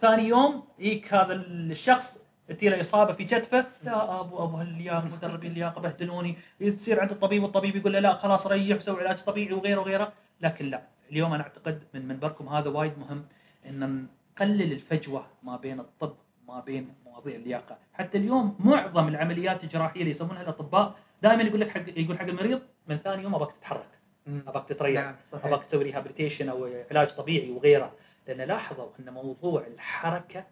ثاني 0.00 0.28
يوم 0.28 0.64
يجيك 0.78 1.14
هذا 1.14 1.32
الشخص 1.32 2.18
تجي 2.48 2.68
له 2.68 2.80
إصابة 2.80 3.12
في 3.12 3.24
كتفه 3.24 3.66
لا 3.82 4.20
ابو 4.20 4.44
أبو 4.44 4.56
هاللياقة 4.56 5.04
مدربين 5.04 5.50
اللياقة 5.50 5.80
بهدلوني. 5.80 6.36
تصير 6.76 7.00
عند 7.00 7.10
الطبيب 7.10 7.42
والطبيب 7.42 7.76
يقول 7.76 7.92
له 7.92 7.98
لا 7.98 8.14
خلاص 8.14 8.46
ريح 8.46 8.76
وسوي 8.76 9.00
علاج 9.00 9.18
طبيعي 9.18 9.52
وغيره 9.52 9.80
وغيره. 9.80 10.12
لكن 10.40 10.68
لا. 10.68 10.82
اليوم 11.10 11.32
أنا 11.32 11.42
أعتقد 11.42 11.84
من 11.94 12.08
منبركم 12.08 12.48
هذا 12.48 12.68
وايد 12.68 12.98
مهم 12.98 13.26
إن 13.66 14.08
نقلل 14.36 14.72
الفجوة 14.72 15.26
ما 15.42 15.56
بين 15.56 15.80
الطب 15.80 16.16
ما 16.48 16.60
بين 16.60 16.94
مواضيع 17.04 17.34
اللياقة. 17.34 17.78
حتى 17.92 18.18
اليوم 18.18 18.56
معظم 18.58 19.08
العمليات 19.08 19.64
الجراحية 19.64 20.00
اللي 20.00 20.10
يسمونها 20.10 20.42
الأطباء 20.42 20.98
دائما 21.22 21.42
يقول 21.42 21.60
لك 21.60 21.70
حق 21.70 21.98
يقول 21.98 22.18
حق 22.18 22.26
المريض 22.26 22.62
من 22.86 22.96
ثاني 22.96 23.22
يوم 23.22 23.34
أبغاك 23.34 23.52
تتحرك. 23.52 23.88
أبغاك 24.26 24.68
تتريح 24.68 25.04
نعم 25.04 25.16
صحيح. 25.24 25.46
أبغاك 25.46 25.64
تسوي 25.64 25.84
rehabilitation 25.84 26.48
أو 26.48 26.64
علاج 26.90 27.08
طبيعي 27.08 27.50
وغيره. 27.50 27.96
لأن 28.26 28.40
لاحظوا 28.40 28.88
إن 29.00 29.12
موضوع 29.12 29.66
الحركة 29.66 30.46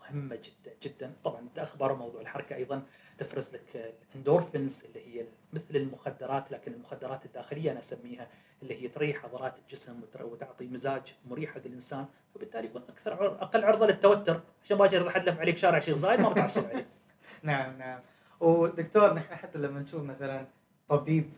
مهمة 0.00 0.36
جدا 0.36 0.74
جدا. 0.82 1.12
طبعا 1.24 1.40
انت 1.40 1.58
أخبار 1.58 1.94
موضوع 1.94 2.20
الحركة 2.20 2.56
أيضا. 2.56 2.82
تفرز 3.20 3.54
لك 3.54 3.94
الاندورفينز 4.14 4.84
اللي 4.84 5.06
هي 5.20 5.26
مثل 5.52 5.76
المخدرات 5.76 6.52
لكن 6.52 6.72
المخدرات 6.72 7.24
الداخلية 7.26 7.70
أنا 7.70 7.78
أسميها 7.78 8.28
اللي 8.62 8.82
هي 8.82 8.88
تريح 8.88 9.24
عضلات 9.24 9.54
الجسم 9.58 10.00
وتعطي 10.20 10.66
مزاج 10.66 11.14
مريح 11.30 11.50
حق 11.50 11.60
الإنسان 11.66 12.06
وبالتالي 12.34 12.66
يكون 12.66 12.82
أكثر 12.88 13.12
عر- 13.14 13.42
أقل 13.42 13.64
عرضة 13.64 13.86
للتوتر. 13.86 14.40
عشان 14.64 14.78
باجي 14.78 14.96
أروح 14.98 15.16
ادلف 15.16 15.40
عليك 15.40 15.56
شارع 15.56 15.78
شيخ 15.78 15.96
زايد 15.96 16.20
ما 16.20 16.28
بتعصب 16.28 16.64
عليك. 16.68 16.86
نعم 17.42 17.78
نعم. 17.78 18.00
ودكتور 18.40 19.14
نحن 19.14 19.34
حتى 19.34 19.58
لما 19.58 19.80
نشوف 19.80 20.02
مثلا 20.02 20.46
طبيب 20.88 21.30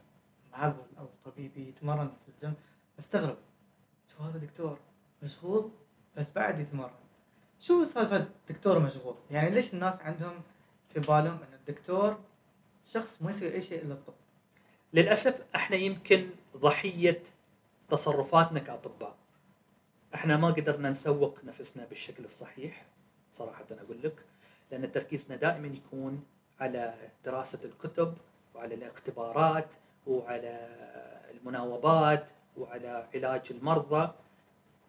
معضل 0.52 0.82
أو 0.98 1.06
طبيب 1.24 1.56
يتمرن 1.56 2.08
في 2.08 2.28
الجيم 2.34 2.54
نستغرب. 2.98 3.36
شو 4.16 4.22
هذا 4.22 4.38
دكتور؟ 4.38 4.78
مشغول؟ 5.22 5.70
بس 6.16 6.30
بعد 6.32 6.58
يتمرن. 6.60 6.90
شو 7.60 7.84
سالفة 7.84 8.28
دكتور 8.48 8.78
مشغول؟ 8.78 9.14
يعني 9.30 9.50
ليش 9.50 9.74
الناس 9.74 10.00
عندهم 10.00 10.42
في 10.94 11.00
بالهم 11.00 11.38
إن 11.42 11.54
الدكتور 11.54 12.20
شخص 12.86 13.22
ما 13.22 13.30
يسوي 13.30 13.54
أي 13.54 13.62
شيء 13.62 13.82
إلا 13.82 13.94
الطب. 13.94 14.14
للأسف 14.94 15.44
إحنا 15.54 15.76
يمكن 15.76 16.30
ضحية 16.56 17.22
تصرفاتنا 17.88 18.58
كأطباء. 18.58 19.16
إحنا 20.14 20.36
ما 20.36 20.50
قدرنا 20.50 20.90
نسوق 20.90 21.44
نفسنا 21.44 21.84
بالشكل 21.84 22.24
الصحيح 22.24 22.84
صراحة 23.32 23.64
أقول 23.70 24.02
لك 24.02 24.14
لأن 24.70 24.92
تركيزنا 24.92 25.36
دائما 25.36 25.66
يكون 25.66 26.24
على 26.60 26.94
دراسة 27.24 27.58
الكتب 27.64 28.14
وعلى 28.54 28.74
الاختبارات 28.74 29.68
وعلى 30.06 30.68
المناوبات 31.30 32.26
وعلى 32.56 33.08
علاج 33.14 33.42
المرضى. 33.50 34.12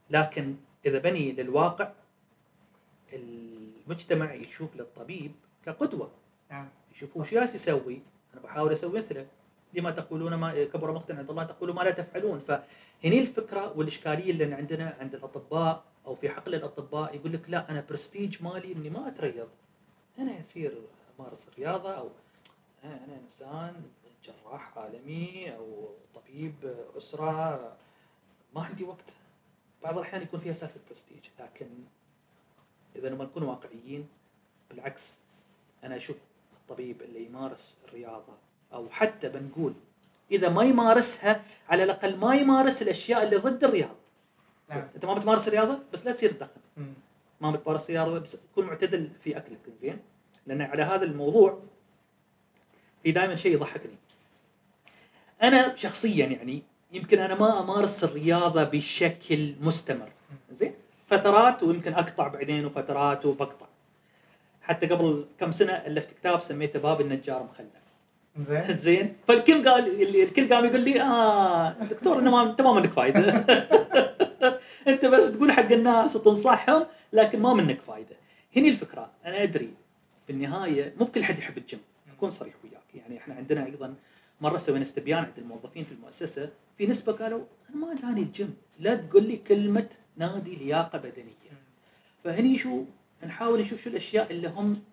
لكن 0.09 0.55
إذا 0.85 0.99
بني 0.99 1.31
للواقع 1.31 1.91
المجتمع 3.13 4.33
يشوف 4.33 4.75
للطبيب 4.75 5.31
كقدوة. 5.65 6.11
نعم. 6.51 6.69
يشوفوا 6.91 7.23
شو 7.23 7.35
ياس 7.35 7.55
يسوي. 7.55 8.01
أنا 8.33 8.41
بحاول 8.41 8.71
أسوي 8.71 8.97
مثله. 8.99 9.27
لما 9.73 9.91
تقولون 9.91 10.33
ما 10.33 10.63
كبر 10.63 10.91
مقتا 10.91 11.13
عند 11.13 11.29
الله 11.29 11.43
تقولوا 11.43 11.75
ما 11.75 11.81
لا 11.81 11.91
تفعلون. 11.91 12.39
فهني 12.39 13.19
الفكرة 13.19 13.77
والإشكالية 13.77 14.31
اللي 14.31 14.53
عندنا 14.53 14.97
عند 14.99 15.15
الأطباء 15.15 15.83
أو 16.05 16.15
في 16.15 16.29
حقل 16.29 16.55
الأطباء 16.55 17.15
يقول 17.15 17.33
لك 17.33 17.49
لا 17.49 17.71
أنا 17.71 17.85
برستيج 17.89 18.43
مالي 18.43 18.73
إني 18.73 18.89
ما 18.89 19.07
أتريض. 19.07 19.49
أنا 20.19 20.39
يصير 20.39 20.81
أمارس 21.19 21.47
الرياضه 21.47 21.91
أو 21.91 22.09
أنا 22.83 23.19
إنسان 23.23 23.83
جراح 24.23 24.77
عالمي 24.77 25.55
أو 25.55 25.89
طبيب 26.15 26.55
أسرة. 26.97 27.77
ما 28.55 28.63
عندي 28.63 28.83
وقت. 28.83 29.13
بعض 29.83 29.97
الأحيان 29.97 30.21
يكون 30.21 30.39
فيها 30.39 30.53
سالفة 30.53 30.79
برستيج 30.87 31.25
لكن 31.39 31.67
إذا 32.95 33.09
نبغى 33.09 33.25
نكون 33.25 33.43
واقعيين 33.43 34.07
بالعكس 34.69 35.19
أنا 35.83 35.97
أشوف 35.97 36.17
الطبيب 36.53 37.01
اللي 37.01 37.25
يمارس 37.25 37.77
الرياضة 37.87 38.33
أو 38.73 38.89
حتى 38.89 39.29
بنقول 39.29 39.73
إذا 40.31 40.49
ما 40.49 40.63
يمارسها 40.63 41.43
على 41.69 41.83
الأقل 41.83 42.17
ما 42.17 42.35
يمارس 42.35 42.81
الأشياء 42.81 43.23
اللي 43.23 43.35
ضد 43.35 43.63
الرياضة. 43.63 43.95
نعم. 44.69 44.87
أنت 44.95 45.05
ما 45.05 45.13
بتمارس 45.13 45.47
الرياضة 45.47 45.79
بس 45.93 46.05
لا 46.05 46.11
تصير 46.11 46.31
تدخن. 46.31 46.61
ما 47.41 47.51
بتمارس 47.51 47.89
الرياضة 47.89 48.19
بس 48.19 48.37
تكون 48.51 48.65
معتدل 48.65 49.09
في 49.23 49.37
أكلك 49.37 49.59
زين؟ 49.75 49.99
لأن 50.47 50.61
على 50.61 50.83
هذا 50.83 51.05
الموضوع 51.05 51.59
في 53.03 53.11
دائما 53.11 53.35
شيء 53.35 53.53
يضحكني. 53.53 53.95
أنا 55.41 55.75
شخصيا 55.75 56.25
يعني 56.25 56.63
يمكن 56.91 57.19
أنا 57.19 57.35
ما 57.35 57.59
أمارس 57.59 58.03
الرياضة 58.03 58.63
بشكل 58.63 59.55
مستمر 59.61 60.11
زين؟ 60.51 60.73
فترات 61.07 61.63
ويمكن 61.63 61.93
أقطع 61.93 62.27
بعدين 62.27 62.65
وفترات 62.65 63.25
وبقطع. 63.25 63.65
حتى 64.63 64.85
قبل 64.85 65.25
كم 65.39 65.51
سنة 65.51 65.73
الفت 65.73 66.11
كتاب 66.11 66.41
سميته 66.41 66.79
باب 66.79 67.01
النجار 67.01 67.43
مخلع 67.43 67.67
زين. 68.37 68.75
زين. 68.85 69.15
فالكل 69.27 69.69
قال 69.69 70.01
الكل 70.21 70.53
قام 70.53 70.65
يقول 70.65 70.81
لي 70.81 71.01
آه 71.01 71.69
دكتور 71.83 72.19
إنه 72.19 72.31
ما 72.31 72.43
أنت 72.43 72.61
ما 72.61 72.73
منك 72.73 72.91
فايدة. 72.91 73.19
أنت 74.87 75.05
بس 75.05 75.31
تقول 75.31 75.51
حق 75.51 75.71
الناس 75.71 76.15
وتنصحهم 76.15 76.85
لكن 77.13 77.41
ما 77.41 77.53
منك 77.53 77.79
فايدة. 77.81 78.15
هني 78.55 78.69
الفكرة. 78.69 79.09
أنا 79.25 79.43
أدري 79.43 79.73
في 80.27 80.33
النهاية 80.33 80.93
مو 80.99 81.05
بكل 81.05 81.23
حد 81.23 81.39
يحب 81.39 81.57
الجيم 81.57 81.79
أكون 82.17 82.31
صريح 82.31 82.53
وياك. 82.63 82.95
يعني 82.95 83.17
إحنا 83.17 83.35
عندنا 83.35 83.65
أيضا 83.65 83.95
مرة 84.41 84.57
سوينا 84.57 84.83
استبيان 84.83 85.19
عند 85.19 85.33
الموظفين 85.37 85.83
في 85.83 85.91
المؤسسة. 85.91 86.49
في 86.77 86.87
نسبة 86.87 87.13
قالوا 87.13 87.41
أنا 87.69 87.77
ما 87.85 87.93
داني 87.93 88.21
الجيم 88.21 88.55
لا 88.79 88.95
تقول 88.95 89.23
لي 89.23 89.37
كلمة 89.37 89.89
نادي 90.17 90.55
لياقة 90.55 90.97
بدنية. 90.97 91.33
فهني 92.23 92.57
شو؟ 92.57 92.83
نحاول 93.25 93.59
نشوف 93.61 93.83
شو 93.83 93.89
الأشياء 93.89 94.31
اللي 94.31 94.47
هم 94.47 94.83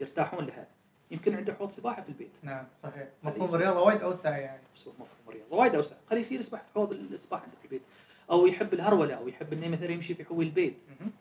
يرتاحون 0.00 0.46
لها. 0.46 0.66
يمكن 1.10 1.34
عنده 1.34 1.54
حوض 1.54 1.70
سباحة 1.70 2.02
في 2.02 2.08
البيت. 2.08 2.30
نعم 2.42 2.64
صحيح. 2.82 3.08
مفهوم 3.22 3.54
الرياضة 3.54 3.80
وايد 3.80 4.02
أوسع 4.02 4.38
يعني. 4.38 4.62
مفهوم 4.76 5.08
الرياضة 5.28 5.56
وايد 5.56 5.74
أوسع. 5.74 5.96
خليه 6.10 6.20
يصير 6.20 6.40
يسبح 6.40 6.58
في 6.58 6.66
حوض 6.74 6.92
السباحة 6.92 7.42
عنده 7.42 7.56
في 7.58 7.64
البيت. 7.64 7.82
أو 8.30 8.46
يحب 8.46 8.74
الهرولة 8.74 9.14
أو 9.14 9.28
يحب 9.28 9.52
إنه 9.52 9.68
مثلا 9.68 9.90
يمشي 9.90 10.14
في 10.14 10.24
حوي 10.24 10.44
البيت. 10.44 10.74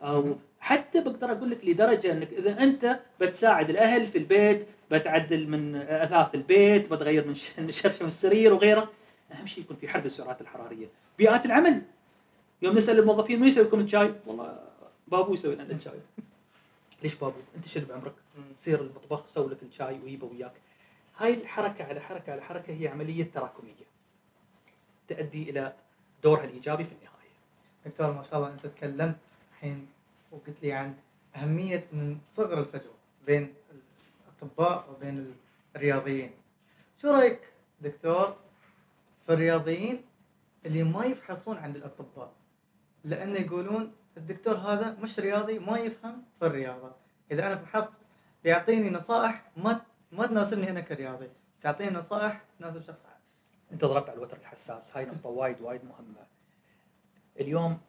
أو 0.03 0.35
حتى 0.59 1.01
بقدر 1.01 1.31
أقول 1.31 1.49
لك 1.49 1.65
لدرجة 1.65 2.11
إنك 2.11 2.33
إذا 2.33 2.63
أنت 2.63 2.99
بتساعد 3.21 3.69
الأهل 3.69 4.07
في 4.07 4.17
البيت 4.17 4.67
بتعدل 4.91 5.47
من 5.47 5.75
أثاث 5.75 6.35
البيت 6.35 6.93
بتغير 6.93 7.27
من 7.27 7.35
شرشف 7.69 8.01
السرير 8.01 8.53
وغيره 8.53 8.89
أهم 9.31 9.47
شيء 9.47 9.63
يكون 9.63 9.77
في 9.77 9.87
حرب 9.87 10.05
السعرات 10.05 10.41
الحرارية. 10.41 10.87
بيئات 11.17 11.45
العمل. 11.45 11.81
يوم 12.61 12.77
نسأل 12.77 12.99
الموظفين 12.99 13.39
من 13.39 13.47
يسوي 13.47 13.63
لكم 13.63 13.79
الشاي؟ 13.79 14.13
والله 14.25 14.59
بابو 15.11 15.33
يسوي 15.33 15.55
لنا 15.55 15.63
الشاي. 15.63 15.99
ليش 17.03 17.15
بابو؟ 17.15 17.39
أنت 17.55 17.67
شنو 17.67 17.85
بعمرك؟ 17.85 18.13
سير 18.57 18.81
المطبخ 18.81 19.27
سوي 19.27 19.49
لك 19.49 19.63
الشاي 19.63 19.99
ويبه 19.99 20.27
وياك. 20.27 20.53
هاي 21.17 21.33
الحركة 21.33 21.85
على 21.85 21.99
حركة 21.99 22.31
على 22.31 22.41
حركة 22.41 22.73
هي 22.73 22.87
عملية 22.87 23.31
تراكمية. 23.31 23.91
تؤدي 25.07 25.49
إلى 25.49 25.73
دورها 26.23 26.43
الإيجابي 26.43 26.83
في 26.83 26.91
النهاية. 26.91 27.11
دكتور 27.85 28.11
ما 28.11 28.23
شاء 28.23 28.35
الله 28.35 28.53
أنت 28.53 28.65
تكلمت 28.67 29.19
الحين 29.51 29.87
وقلت 30.31 30.63
لي 30.63 30.73
عن 30.73 30.95
أهمية 31.35 31.87
من 31.91 32.17
صغر 32.29 32.59
الفجوة 32.59 32.93
بين 33.25 33.53
الأطباء 34.27 34.91
وبين 34.91 35.35
الرياضيين. 35.75 36.31
شو 37.01 37.11
رأيك 37.11 37.39
دكتور 37.81 38.35
في 39.25 39.33
الرياضيين 39.33 40.01
اللي 40.65 40.83
ما 40.83 41.05
يفحصون 41.05 41.57
عند 41.57 41.75
الأطباء؟ 41.75 42.31
لأنه 43.03 43.39
يقولون 43.39 43.91
الدكتور 44.17 44.55
هذا 44.55 44.97
مش 45.01 45.19
رياضي 45.19 45.59
ما 45.59 45.77
يفهم 45.77 46.23
في 46.39 46.45
الرياضة. 46.45 46.91
إذا 47.31 47.47
أنا 47.47 47.55
فحصت 47.55 47.99
بيعطيني 48.43 48.89
نصائح 48.89 49.51
ما 49.57 49.81
ما 50.11 50.27
تناسبني 50.27 50.69
أنا 50.69 50.81
كرياضي. 50.81 51.29
تعطيني 51.61 51.91
نصائح 51.91 52.43
تناسب 52.59 52.81
شخص 52.81 53.05
عادي. 53.05 53.23
أنت 53.71 53.85
ضربت 53.85 54.09
على 54.09 54.17
الوتر 54.17 54.37
الحساس. 54.37 54.97
هاي 54.97 55.05
نقطة 55.05 55.29
وايد 55.29 55.61
وايد 55.61 55.85
مهمة. 55.85 56.27
اليوم 57.39 57.79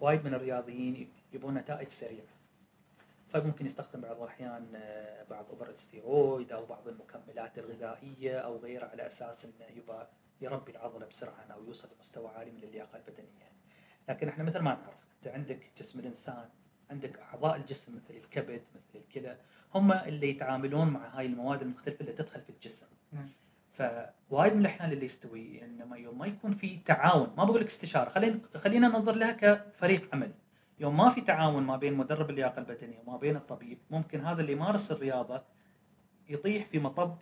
وايد 0.00 0.24
من 0.24 0.34
الرياضيين 0.34 1.12
يبون 1.32 1.54
نتائج 1.54 1.88
سريعة. 1.88 2.36
فممكن 3.28 3.66
يستخدم 3.66 4.00
بعض 4.00 4.22
الأحيان 4.22 4.72
آه، 4.74 5.24
بعض 5.30 5.50
ابر 5.50 5.68
الستيرويد 5.68 6.52
أو 6.52 6.66
بعض 6.66 6.88
المكملات 6.88 7.58
الغذائية 7.58 8.38
أو 8.38 8.56
غيرها 8.56 8.88
على 8.88 9.06
أساس 9.06 9.44
إنه 9.44 9.66
يبغى 9.76 10.08
يربي 10.40 10.72
العضلة 10.72 11.06
بسرعة 11.06 11.46
أو 11.54 11.64
يوصل 11.64 11.88
لمستوى 11.96 12.28
عالي 12.28 12.50
من 12.50 12.62
اللياقة 12.62 12.96
البدنية. 12.96 13.52
لكن 14.08 14.28
إحنا 14.28 14.44
مثل 14.44 14.58
ما 14.58 14.74
نعرف 14.74 15.06
انت 15.26 15.34
عندك 15.34 15.70
جسم 15.78 15.98
الإنسان 15.98 16.48
عندك 16.90 17.18
أعضاء 17.18 17.56
الجسم 17.56 17.96
مثل 17.96 18.14
الكبد 18.14 18.62
مثل 18.74 18.98
الكلى 19.04 19.38
هم 19.74 19.92
اللي 19.92 20.30
يتعاملون 20.30 20.88
مع 20.88 21.08
هاي 21.18 21.26
المواد 21.26 21.62
المختلفة 21.62 22.00
اللي 22.00 22.12
تدخل 22.12 22.40
في 22.40 22.50
الجسم. 22.50 22.86
نعم. 23.12 23.28
فوايد 23.72 24.52
من 24.52 24.60
الأحيان 24.60 24.92
اللي 24.92 25.04
يستوي 25.04 25.64
انما 25.64 25.96
يوم 25.96 26.18
ما 26.18 26.26
يكون 26.26 26.54
في 26.54 26.76
تعاون 26.76 27.32
ما 27.36 27.44
بقول 27.44 27.60
لك 27.60 27.66
استشارة 27.66 28.10
خلينا 28.10 28.40
خلينا 28.54 28.88
ننظر 28.88 29.14
لها 29.16 29.32
كفريق 29.32 30.14
عمل 30.14 30.32
يوم 30.80 30.96
ما 30.96 31.10
في 31.10 31.20
تعاون 31.20 31.62
ما 31.62 31.76
بين 31.76 31.94
مدرب 31.94 32.30
اللياقة 32.30 32.58
البدنية 32.58 32.98
وما 33.06 33.16
بين 33.16 33.36
الطبيب 33.36 33.78
ممكن 33.90 34.20
هذا 34.20 34.40
اللي 34.40 34.52
يمارس 34.52 34.92
الرياضة 34.92 35.42
يطيح 36.28 36.64
في 36.64 36.78
مطب 36.78 37.18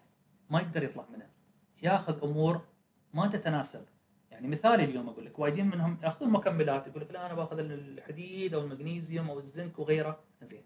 ما 0.50 0.60
يقدر 0.60 0.82
يطلع 0.82 1.06
منه 1.12 1.30
ياخذ 1.82 2.24
أمور 2.24 2.60
ما 3.14 3.26
تتناسب 3.26 3.84
يعني 4.34 4.48
مثالي 4.48 4.84
اليوم 4.84 5.08
أقول 5.08 5.26
لك 5.26 5.38
وايدين 5.38 5.66
منهم 5.66 5.98
يأخذون 6.02 6.30
مكملات 6.30 6.86
يقول 6.86 7.02
لك 7.02 7.10
لا 7.10 7.26
أنا 7.26 7.34
بأخذ 7.34 7.58
الحديد 7.58 8.54
أو 8.54 8.60
المغنيسيوم 8.60 9.30
أو 9.30 9.38
الزنك 9.38 9.78
وغيره. 9.78 10.20
زين. 10.42 10.64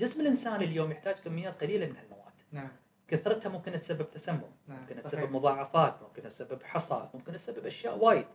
جسم 0.00 0.20
الإنسان 0.20 0.62
اليوم 0.62 0.90
يحتاج 0.90 1.16
كميات 1.16 1.62
قليلة 1.62 1.86
من 1.86 1.96
هالمواد. 1.96 2.32
نعم. 2.52 2.68
كثرتها 3.08 3.48
ممكن 3.48 3.72
تسبب 3.72 4.10
تسمم 4.10 4.40
نعم 4.66 4.80
ممكن 4.80 4.94
صحيح. 4.94 5.06
تسبب 5.06 5.32
مضاعفات 5.32 6.02
ممكن 6.02 6.22
تسبب 6.22 6.62
حصى 6.62 7.08
ممكن 7.14 7.32
تسبب 7.32 7.66
أشياء 7.66 7.98
وايد. 7.98 8.26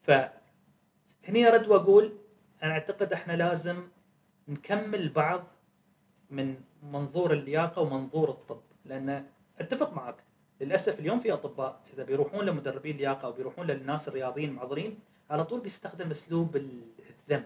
فهني 0.00 1.48
أرد 1.48 1.68
وأقول 1.68 2.18
أنا 2.62 2.72
أعتقد 2.72 3.12
إحنا 3.12 3.32
لازم 3.32 3.88
نكمل 4.48 5.08
بعض 5.08 5.44
من 6.30 6.60
منظور 6.82 7.32
اللياقة 7.32 7.82
ومنظور 7.82 8.30
الطب 8.30 8.62
لأن 8.84 9.26
أتفق 9.58 9.92
معك. 9.92 10.27
للأسف 10.60 11.00
اليوم 11.00 11.20
في 11.20 11.32
أطباء 11.32 11.80
إذا 11.94 12.04
بيروحون 12.04 12.44
لمدربين 12.44 12.96
لياقه 12.96 13.26
أو 13.26 13.32
بيروحون 13.32 13.66
للناس 13.66 14.08
الرياضيين 14.08 14.48
المعضلين 14.48 14.98
على 15.30 15.44
طول 15.44 15.60
بيستخدم 15.60 16.10
أسلوب 16.10 16.56
الذم. 16.56 17.44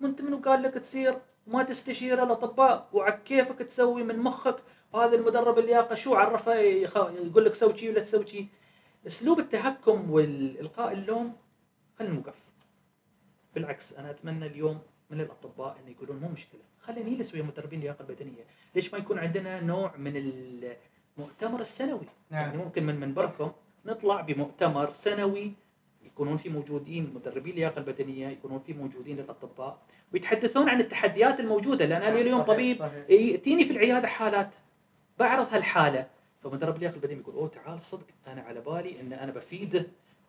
وانت 0.00 0.22
منو 0.22 0.36
قال 0.36 0.62
لك 0.62 0.74
تصير؟ 0.74 1.18
وما 1.46 1.62
تستشير 1.62 2.22
الأطباء. 2.22 2.88
وعلى 2.92 3.18
كيفك 3.24 3.58
تسوي 3.58 4.02
من 4.02 4.18
مخك؟ 4.18 4.56
وهذا 4.92 5.16
المدرب 5.16 5.58
اللياقة 5.58 5.94
شو 5.94 6.14
عرفه؟ 6.14 6.54
يقول 6.54 7.44
لك 7.44 7.54
سوي 7.54 7.78
شي 7.78 7.90
ولا 7.90 8.00
تسوي 8.00 8.26
شي. 8.26 8.46
أسلوب 9.06 9.38
التهكم 9.38 10.10
والإلقاء 10.10 10.92
اللوم 10.92 11.36
خلينا 11.98 12.14
نوقف. 12.14 12.38
بالعكس 13.54 13.92
أنا 13.92 14.10
أتمنى 14.10 14.46
اليوم 14.46 14.78
من 15.10 15.20
الأطباء 15.20 15.76
إن 15.84 15.92
يقولون 15.92 16.16
مو 16.16 16.28
مشكلة. 16.28 16.60
خلينا 16.80 17.10
نجلس 17.10 17.34
ويا 17.34 17.42
مدربين 17.42 17.78
اللياقة 17.78 18.02
البدنية. 18.02 18.44
ليش 18.74 18.92
ما 18.92 18.98
يكون 18.98 19.18
عندنا 19.18 19.60
نوع 19.60 19.96
من 19.96 20.16
المؤتمر 21.18 21.60
السنوي 21.60 22.06
نعم. 22.30 22.40
يعني 22.42 22.56
ممكن 22.58 22.86
من 22.86 23.00
منبركم 23.00 23.52
نطلع 23.86 24.20
بمؤتمر 24.20 24.92
سنوي 24.92 25.52
يكونون 26.04 26.36
فيه 26.36 26.50
موجودين 26.50 27.12
مدربي 27.14 27.50
اللياقة 27.50 27.78
البدنية 27.78 28.28
يكونون 28.28 28.58
فيه 28.58 28.74
موجودين 28.74 29.16
للأطباء 29.16 29.78
ويتحدثون 30.12 30.68
عن 30.68 30.80
التحديات 30.80 31.40
الموجودة 31.40 31.84
لأن 31.84 32.02
أنا 32.02 32.20
اليوم 32.20 32.38
صحيح، 32.40 32.46
طبيب 32.54 32.78
صحيح. 32.78 33.10
ياتيني 33.10 33.64
في 33.64 33.70
العيادة 33.70 34.08
حالات 34.08 34.50
بعرض 35.18 35.46
هالحالة 35.50 36.06
فمدرب 36.42 36.76
اللياقة 36.76 36.94
البدني 36.94 37.20
يقول 37.20 37.34
أوه 37.34 37.48
تعال 37.48 37.80
صدق 37.80 38.06
أنا 38.26 38.42
على 38.42 38.60
بالي 38.60 39.00
إن 39.00 39.12
أنا 39.12 39.32
بفيده 39.32 39.86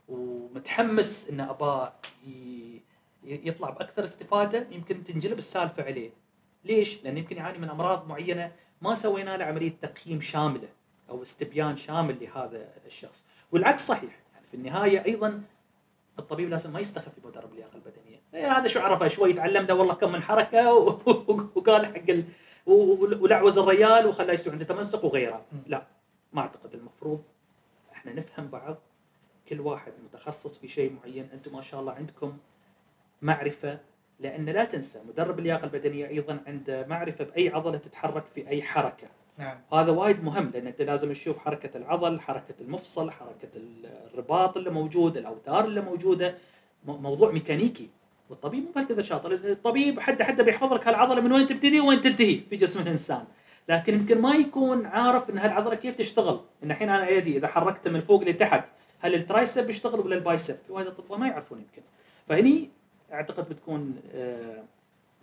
ومتحمس 0.09 1.29
إن 1.29 1.39
اباه 1.39 1.93
ي- 2.27 2.81
يطلع 3.23 3.69
بأكثر 3.69 4.03
استفادة 4.03 4.67
يمكن 4.71 5.03
تنجلب 5.03 5.37
السالفة 5.37 5.83
عليه. 5.83 6.09
ليش؟ 6.65 7.03
لأنه 7.03 7.19
يمكن 7.19 7.37
يعاني 7.37 7.57
من 7.57 7.69
أمراض 7.69 8.07
معينة 8.07 8.51
ما 8.83 8.95
سوينا 8.95 9.37
له 9.37 9.45
عملية 9.45 9.73
تقييم 9.81 10.21
شاملة 10.21 10.69
أو 11.09 11.21
استبيان 11.21 11.77
شامل 11.77 12.17
لهذا 12.21 12.67
الشخص، 12.85 13.25
والعكس 13.51 13.87
صحيح، 13.87 14.19
يعني 14.33 14.47
في 14.47 14.53
النهاية 14.53 15.05
أيضا 15.05 15.43
الطبيب 16.19 16.49
لازم 16.49 16.73
ما 16.73 16.79
يستخف 16.79 17.11
بمدرب 17.17 17.51
اللياقة 17.51 17.75
البدنية، 17.75 18.21
إيه 18.33 18.57
هذا 18.57 18.67
شو 18.67 18.79
عرفه؟ 18.79 19.07
شوي 19.07 19.33
تعلم 19.33 19.65
له 19.65 19.73
والله 19.73 19.93
كم 19.93 20.11
من 20.11 20.21
حركة 20.21 20.71
وقال 21.55 21.85
حق 21.85 22.09
ال... 22.09 22.25
ولعوز 23.21 23.57
الريال 23.57 24.07
وخلاه 24.07 24.33
يستوي 24.33 24.53
عنده 24.53 24.65
تمسك 24.65 25.03
وغيره، 25.03 25.45
لا 25.67 25.87
ما 26.33 26.41
أعتقد 26.41 26.73
المفروض 26.73 27.23
إحنا 27.91 28.13
نفهم 28.13 28.47
بعض. 28.47 28.77
كل 29.49 29.59
واحد 29.59 29.93
متخصص 30.03 30.57
في 30.57 30.67
شيء 30.67 30.93
معين، 30.93 31.29
أنتم 31.33 31.53
ما 31.53 31.61
شاء 31.61 31.79
الله 31.79 31.93
عندكم 31.93 32.37
معرفة 33.21 33.79
لأن 34.19 34.45
لا 34.45 34.63
تنسى 34.65 34.99
مدرب 35.07 35.39
اللياقة 35.39 35.65
البدنية 35.65 36.07
أيضا 36.07 36.39
عنده 36.47 36.85
معرفة 36.87 37.23
بأي 37.25 37.49
عضلة 37.49 37.77
تتحرك 37.77 38.23
في 38.35 38.47
أي 38.47 38.63
حركة، 38.63 39.07
نعم. 39.37 39.57
هذا 39.73 39.91
وايد 39.91 40.23
مهم 40.23 40.51
لأن 40.53 40.67
أنت 40.67 40.81
لازم 40.81 41.11
تشوف 41.13 41.37
حركة 41.37 41.77
العضل، 41.77 42.19
حركة 42.19 42.55
المفصل، 42.61 43.11
حركة 43.11 43.49
الرباط 44.13 44.57
اللي 44.57 44.69
موجود، 44.69 45.17
الأوتار 45.17 45.65
اللي 45.65 45.81
موجودة، 45.81 46.35
م- 46.85 46.91
موضوع 46.91 47.31
ميكانيكي. 47.31 47.89
والطبيب 48.29 48.63
مو 48.63 48.71
بهالكذا 48.75 49.01
شاطر، 49.01 49.33
الطبيب 49.33 49.99
حد 49.99 50.21
حد 50.21 50.41
بيحفظ 50.41 50.73
لك 50.73 50.87
هالعضلة 50.87 51.21
من 51.21 51.31
وين 51.31 51.47
تبتدي 51.47 51.79
وين 51.79 52.01
تنتهي 52.01 52.39
في 52.49 52.55
جسم 52.55 52.81
الإنسان، 52.81 53.23
لكن 53.69 53.93
يمكن 53.93 54.21
ما 54.21 54.35
يكون 54.35 54.85
عارف 54.85 55.29
إن 55.29 55.37
هالعضلة 55.37 55.75
كيف 55.75 55.95
تشتغل، 55.95 56.39
إن 56.63 56.71
الحين 56.71 56.89
أنا 56.89 57.07
أيدي 57.07 57.37
إذا 57.37 57.47
حركته 57.47 57.91
من 57.91 58.01
فوق 58.01 58.23
لتحت 58.23 58.63
هل 58.99 59.15
ال 59.15 59.22
triceps 59.22 59.69
يشتغل 59.69 59.99
ولا 59.99 60.15
ال 60.15 60.20
biceps؟ 60.20 60.57
في 60.67 60.73
وايد 60.73 60.87
اطباء 60.87 61.17
ما 61.17 61.27
يعرفون 61.27 61.57
يمكن. 61.59 61.81
فهني 62.27 62.69
أعتقد 63.13 63.49
بتكون 63.49 64.01
آه، 64.13 64.63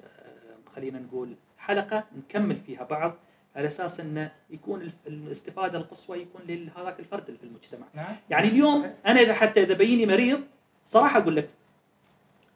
آه، 0.03 0.70
خلينا 0.74 0.98
نقول 0.98 1.35
حلقة 1.59 2.05
نكمل 2.16 2.57
فيها 2.57 2.85
بعض 2.85 3.14
على 3.57 3.66
أساس 3.66 4.00
انه 4.00 4.33
يكون 4.50 4.92
الاستفادة 5.07 5.79
القصوى 5.79 6.18
يكون 6.18 6.42
لهذاك 6.48 7.00
الفرد 7.00 7.26
اللي 7.26 7.38
في 7.38 7.44
المجتمع. 7.44 7.87
نعم 7.94 8.16
يعني 8.31 8.48
اليوم 8.48 8.94
أنا 9.07 9.20
إذا 9.20 9.35
حتى 9.35 9.62
إذا 9.62 9.74
بيني 9.74 10.07
مريض 10.07 10.40
صراحة 10.87 11.18
أقول 11.20 11.37
لك 11.37 11.50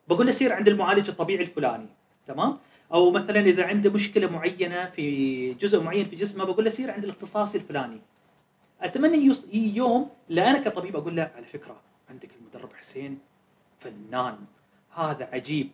بقول 0.09 0.27
له 0.27 0.33
سير 0.33 0.53
عند 0.53 0.69
المعالج 0.69 1.09
الطبيعي 1.09 1.43
الفلاني 1.43 1.87
تمام؟ 2.27 2.59
أو 2.93 3.11
مثلا 3.11 3.41
إذا 3.41 3.67
عنده 3.67 3.91
مشكلة 3.91 4.31
معينة 4.31 4.87
في 4.87 5.55
جزء 5.55 5.81
معين 5.81 6.05
في 6.05 6.17
جسمه 6.17 6.45
بقول 6.45 6.65
له 6.65 6.71
سير 6.71 6.91
عند 6.91 7.05
الاختصاصي 7.05 7.59
الفلاني. 7.59 8.01
أتمنى 8.81 9.33
يوم 9.55 10.11
لا 10.29 10.51
أنا 10.51 10.59
كطبيب 10.59 10.97
أقول 10.97 11.17
له 11.17 11.31
على 11.37 11.47
فكرة 11.47 11.81
عندك 12.11 12.31
المدرب 12.41 12.73
حسين 12.73 13.19
فنان 13.79 14.37
هذا 14.97 15.29
عجيب. 15.33 15.71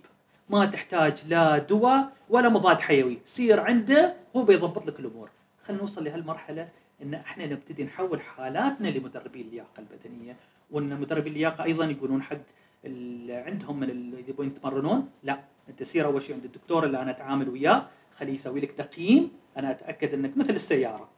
ما 0.49 0.67
تحتاج 0.67 1.19
لا 1.29 1.59
دواء 1.59 2.13
ولا 2.29 2.49
مضاد 2.49 2.81
حيوي. 2.81 3.19
سير 3.25 3.61
عنده 3.61 4.15
هو 4.37 4.43
بيضبط 4.43 4.87
لك 4.87 5.01
الأمور. 5.01 5.31
خلينا 5.65 5.83
نوصل 5.83 6.05
لهالمرحلة 6.05 6.69
إن 7.03 7.15
إحنا 7.15 7.47
نبتدي 7.47 7.85
نحول 7.85 8.21
حالاتنا 8.21 8.89
لمدربي 8.89 9.41
اللياقة 9.41 9.79
البدنية. 9.81 10.37
وإن 10.71 11.01
مدربي 11.01 11.29
اللياقة 11.29 11.65
أيضا 11.65 11.85
يقولون 11.85 12.23
حق 12.23 12.37
اللي 12.85 13.35
عندهم 13.35 13.81
من 13.81 13.91
اللي 13.91 14.25
يبون 14.29 14.47
يتمرنون 14.47 15.11
لا. 15.23 15.41
أنت 15.69 15.83
سير 15.83 16.07
أول 16.07 16.23
شيء 16.23 16.35
عند 16.35 16.45
الدكتور 16.45 16.85
اللي 16.85 17.03
أنا 17.03 17.11
أتعامل 17.11 17.49
وياه 17.49 17.87
خليه 18.19 18.33
يسوي 18.35 18.61
لك 18.61 18.73
تقييم. 18.73 19.31
أنا 19.57 19.71
أتأكد 19.71 20.15
إنك 20.15 20.37
مثل 20.37 20.55
السيارة. 20.55 21.09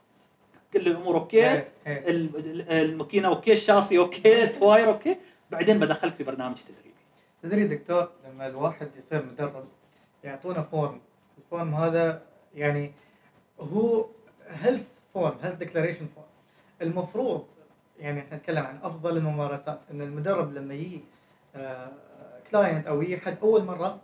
كل 0.73 0.81
الأمور 0.88 1.17
okay. 1.16 1.53
ال- 1.57 1.67
ال- 1.87 2.71
الماكينة 2.71 3.29
okay 3.29 3.53
الشاصي 3.53 3.99
okay 3.98 4.44
التواير 4.45 4.88
okay. 4.88 5.16
بعدين 5.51 5.79
بدخلك 5.79 6.15
في 6.15 6.25
برنامج 6.25 6.57
تدريبي 6.57 6.91
تدري 7.42 7.64
دكتور 7.64 8.09
لما 8.26 8.46
الواحد 8.46 8.88
يصير 8.98 9.26
مدرب 9.26 9.64
يعطونا 10.24 10.62
form 10.62 11.01
ال 11.38 11.46
form 11.46 11.75
هذا 11.74 12.22
يعني 12.55 12.92
هو 13.61 14.07
health 14.48 14.87
form 15.14 15.35
health 15.42 15.57
declaration 15.57 16.07
form 16.07 16.27
المفروض 16.83 17.46
يعني 17.98 18.20
إحنا 18.20 18.37
نتكلم 18.37 18.66
عن 18.66 18.78
أفضل 18.83 19.16
الممارسات 19.16 19.81
إن 19.90 20.02
المدرب 20.02 20.55
لما 20.55 20.74
يجي 20.74 21.00
client 22.51 22.87
أو 22.87 23.02
يجي 23.02 23.18
حد 23.18 23.37
أول 23.42 23.64
مرة 23.64 24.00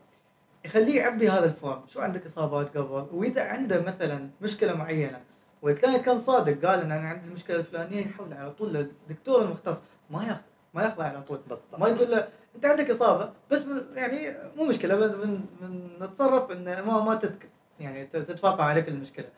يخليه 0.65 1.01
يعبي 1.01 1.31
هذا 1.31 1.45
ال 1.45 1.52
form 1.52 1.81
شو 1.89 2.01
عندك 2.01 2.27
إصابات 2.27 2.77
قبل؟ 2.77 3.07
وإذا 3.13 3.43
عنده 3.43 3.83
مثلا 3.83 4.31
مشكلة 4.41 4.75
معينة 4.75 5.21
وال 5.63 5.73
client 5.73 6.05
كان 6.05 6.21
صادق 6.21 6.69
قال 6.69 6.81
إن 6.81 6.93
أنا 6.93 7.09
عندي 7.09 7.27
المشكلة 7.27 7.57
الفلانية 7.57 8.07
يحول 8.07 8.33
على 8.33 8.51
طول 8.51 8.73
للدكتور 8.73 9.43
المختص 9.43 9.83
ما 10.11 10.25
ياخذ 10.25 10.43
ما 10.75 10.83
ياخذ 10.83 11.03
على 11.03 11.23
طول. 11.23 11.39
بالضبط. 11.49 11.81
ما 11.81 11.89
يقول 11.89 12.11
له 12.11 12.29
انت 12.59 12.67
عندك 12.67 12.91
اصابة 12.91 13.33
بس 13.51 13.65
من 13.65 13.83
يعني 13.95 14.37
مو 14.57 14.65
مشكلة 14.65 14.97
بن 14.97 15.41
بن 15.61 15.89
نتصرف 16.05 16.51
إن 16.51 16.83
ما 16.83 17.01
ما 17.01 17.15
تتك 17.15 17.49
يعني 17.81 18.07
تتفاقم 18.07 18.65
عليك 18.65 18.89
المشكلة. 18.89 19.29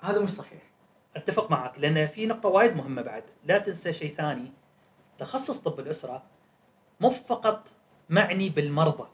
هذا 0.00 0.20
مش 0.20 0.30
صحيح. 0.30 0.62
أتفق 1.16 1.50
معك 1.50 1.78
لأن 1.78 2.06
في 2.06 2.26
نقطة 2.26 2.48
وايد 2.48 2.76
مهمة 2.76 3.02
بعد. 3.02 3.24
لا 3.44 3.58
تنسى 3.58 3.92
شيء 3.92 4.14
ثاني. 4.14 4.52
تخصص 5.18 5.58
طب 5.58 5.80
الأسرة 5.80 6.22
مو 7.00 7.10
فقط 7.10 7.68
معني 8.10 8.48
بالمرضى. 8.48 9.08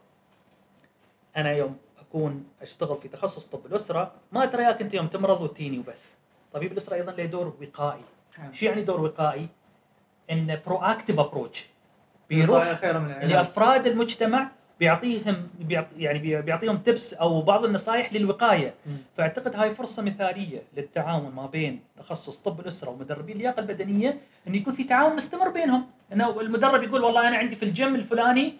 أنا 1.37 1.53
يوم 1.53 1.77
أكون 1.99 2.47
أشتغل 2.61 2.97
في 3.01 3.07
تخصص 3.07 3.45
طب 3.45 3.65
الأسرة 3.65 4.11
ما 4.31 4.43
اترياك 4.43 4.81
أنت 4.81 4.93
يوم 4.93 5.07
تمرض 5.07 5.41
وتيني 5.41 5.79
وبس. 5.79 6.15
طبيب 6.53 6.71
الأسرة 6.71 6.95
أيضا 6.95 7.11
له 7.11 7.25
دور 7.25 7.53
وقائي. 7.61 8.03
شو 8.51 8.65
يعني 8.65 8.81
دور 8.81 9.01
وقائي؟ 9.01 9.49
انه 10.31 10.61
proactive 10.65 11.19
approach 11.19 11.65
بيروح 12.29 12.63
لأفراد 13.33 13.87
المجتمع 13.87 14.51
بيعطيهم 14.79 15.47
بيعط 15.59 15.85
يعني 15.97 16.19
بي- 16.19 16.41
بيعطيهم 16.41 16.77
tips 16.77 17.13
أو 17.13 17.41
بعض 17.41 17.65
النصائح 17.65 18.13
للوقاية. 18.13 18.73
فأعتقد 19.17 19.55
هاي 19.55 19.69
فرصة 19.75 20.03
مثالية 20.03 20.61
للتعاون 20.77 21.31
ما 21.35 21.45
بين 21.45 21.79
تخصص 21.97 22.37
طب 22.37 22.59
الأسرة 22.59 22.89
ومدربي 22.89 23.31
اللياقة 23.31 23.59
البدنية 23.59 24.17
إن 24.47 24.55
يكون 24.55 24.73
في 24.73 24.83
تعاون 24.83 25.15
مستمر 25.15 25.49
بينهم. 25.49 25.85
انه 26.13 26.41
المدرب 26.41 26.83
يقول 26.83 27.03
والله 27.03 27.27
أنا 27.27 27.37
عندي 27.37 27.55
في 27.55 27.63
الجيم 27.63 27.95
الفلاني 27.95 28.53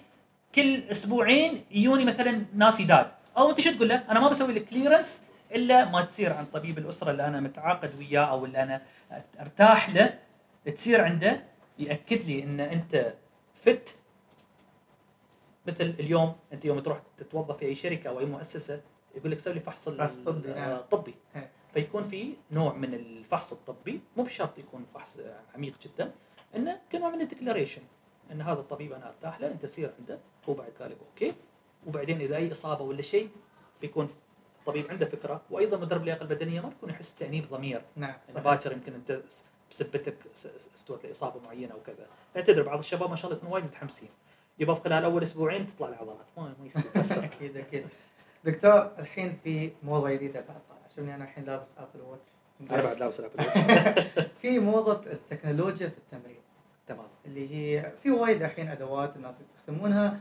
كل 0.55 0.75
أسبوعين 0.91 1.61
يجوني 1.71 2.05
مثلا 2.05 2.41
ناس 2.55 2.81
جداد 2.81 3.07
أو 3.37 3.49
أنت 3.49 3.61
شو 3.61 3.71
تقول 3.71 3.89
له؟ 3.89 4.03
أنا 4.09 4.19
ما 4.19 4.29
بسوي 4.29 4.53
لك 4.53 4.65
clearance 4.65 5.21
إلا 5.55 5.85
ما 5.85 6.01
تصير 6.01 6.33
عن 6.33 6.45
طبيب 6.45 6.77
الأسرة 6.77 7.11
اللي 7.11 7.27
أنا 7.27 7.39
متعاقد 7.39 7.91
وياه 7.99 8.21
أو 8.21 8.45
اللي 8.45 8.63
أنا 8.63 8.81
أرتاح 9.41 9.89
له 9.89 10.13
تصير 10.75 11.01
عنده 11.03 11.41
يأكد 11.79 12.25
لي 12.25 12.43
إن 12.43 12.59
أنت 12.59 13.13
fit 13.61 13.95
مثل 15.67 15.85
اليوم 15.99 16.35
أنت 16.53 16.65
يوم 16.65 16.79
تروح 16.79 17.01
تتوظف 17.17 17.57
في 17.57 17.65
أي 17.65 17.75
شركة 17.75 18.09
أو 18.09 18.19
أي 18.19 18.25
مؤسسة 18.25 18.81
يقول 19.15 19.31
لك 19.31 19.39
سوي 19.39 19.53
لي 19.53 19.59
فحص 19.59 19.89
طبي، 19.89 20.51
آه، 20.51 20.55
نعم. 20.55 20.77
طبي 20.91 21.15
إيه. 21.35 21.51
فيكون 21.73 22.03
في 22.03 22.33
نوع 22.51 22.73
من 22.73 22.93
الفحص 22.93 23.51
الطبي 23.51 24.01
مو 24.17 24.23
بشرط 24.23 24.59
يكون 24.59 24.85
فحص 24.93 25.17
عميق 25.55 25.73
جدا 25.81 26.11
إنه 26.55 26.79
كنوع 26.91 27.09
من 27.09 27.21
ال 27.21 27.26
declaration 27.26 27.81
إن 28.31 28.41
هذا 28.41 28.59
الطبيب 28.59 28.93
أنا 28.93 29.07
أرتاح 29.07 29.41
له 29.41 29.47
أنت 29.47 29.65
سير 29.65 29.93
عنده 29.99 30.19
هو 30.49 30.53
بعد 30.53 30.71
قال 30.79 30.91
لك 30.91 30.97
okay 31.09 31.33
وبعدين 31.87 32.21
إذا 32.21 32.35
أي 32.35 32.51
إصابة 32.51 32.83
ولا 32.83 33.01
شيء 33.01 33.29
بيكون 33.81 34.09
الطبيب 34.59 34.91
عنده 34.91 35.05
فكرة 35.05 35.41
وأيضا 35.49 35.77
مدرب 35.77 36.01
اللياقه 36.01 36.23
البدنية 36.23 36.61
ما 36.61 36.69
بيكون 36.69 36.89
يحس 36.89 37.15
تأنيب 37.15 37.45
ضمير 37.49 37.81
نعم. 37.95 38.15
باكر 38.35 38.71
يمكن 38.71 38.93
أنت 38.93 39.21
بسبتك 39.71 40.15
استوت 40.75 41.05
لإصابة 41.05 41.39
معينة 41.39 41.73
أو 41.73 41.79
كذا. 41.85 42.07
لأن 42.35 42.43
تدري 42.43 42.63
بعض 42.63 42.79
الشباب 42.79 43.09
ما 43.09 43.15
شاء 43.15 43.25
الله 43.25 43.37
يكونوا 43.37 43.53
وايد 43.53 43.65
متحمسين. 43.65 44.09
يبغى 44.59 44.75
في 44.75 44.81
خلال 44.81 45.03
أول 45.03 45.23
أسبوعين 45.23 45.65
تطلع 45.65 45.87
العضلات. 45.87 46.25
ما 46.37 46.53
ما 46.59 46.65
يصير. 46.65 47.23
أكيد 47.25 47.57
أكيد 47.57 47.85
دكتور 48.43 48.91
الحين 48.99 49.37
في 49.43 49.71
موضة 49.83 50.11
جديدة 50.11 50.39
بعد 50.39 50.59
طالع. 50.69 50.87
شوفني 50.95 51.15
أنا 51.15 51.23
الحين 51.23 51.43
لابس 51.43 51.73
Apple 51.77 52.01
Watch 52.01 52.27
أنا 52.71 52.83
بعد 52.83 52.99
لابس 52.99 53.19
ال 53.19 53.22
Apple 53.22 53.35
Watch. 53.39 54.27
في 54.41 54.59
موضة 54.59 55.11
التكنولوجيا 55.11 55.89
في 55.89 55.97
التمرين. 55.97 56.41
تمام. 56.87 57.07
اللي 57.25 57.55
هي 57.55 57.91
في 58.03 58.11
وايد 58.11 58.43
الحين 58.43 58.67
أدوات 58.67 59.15
الناس 59.15 59.39
يستخدمونها 59.39 60.19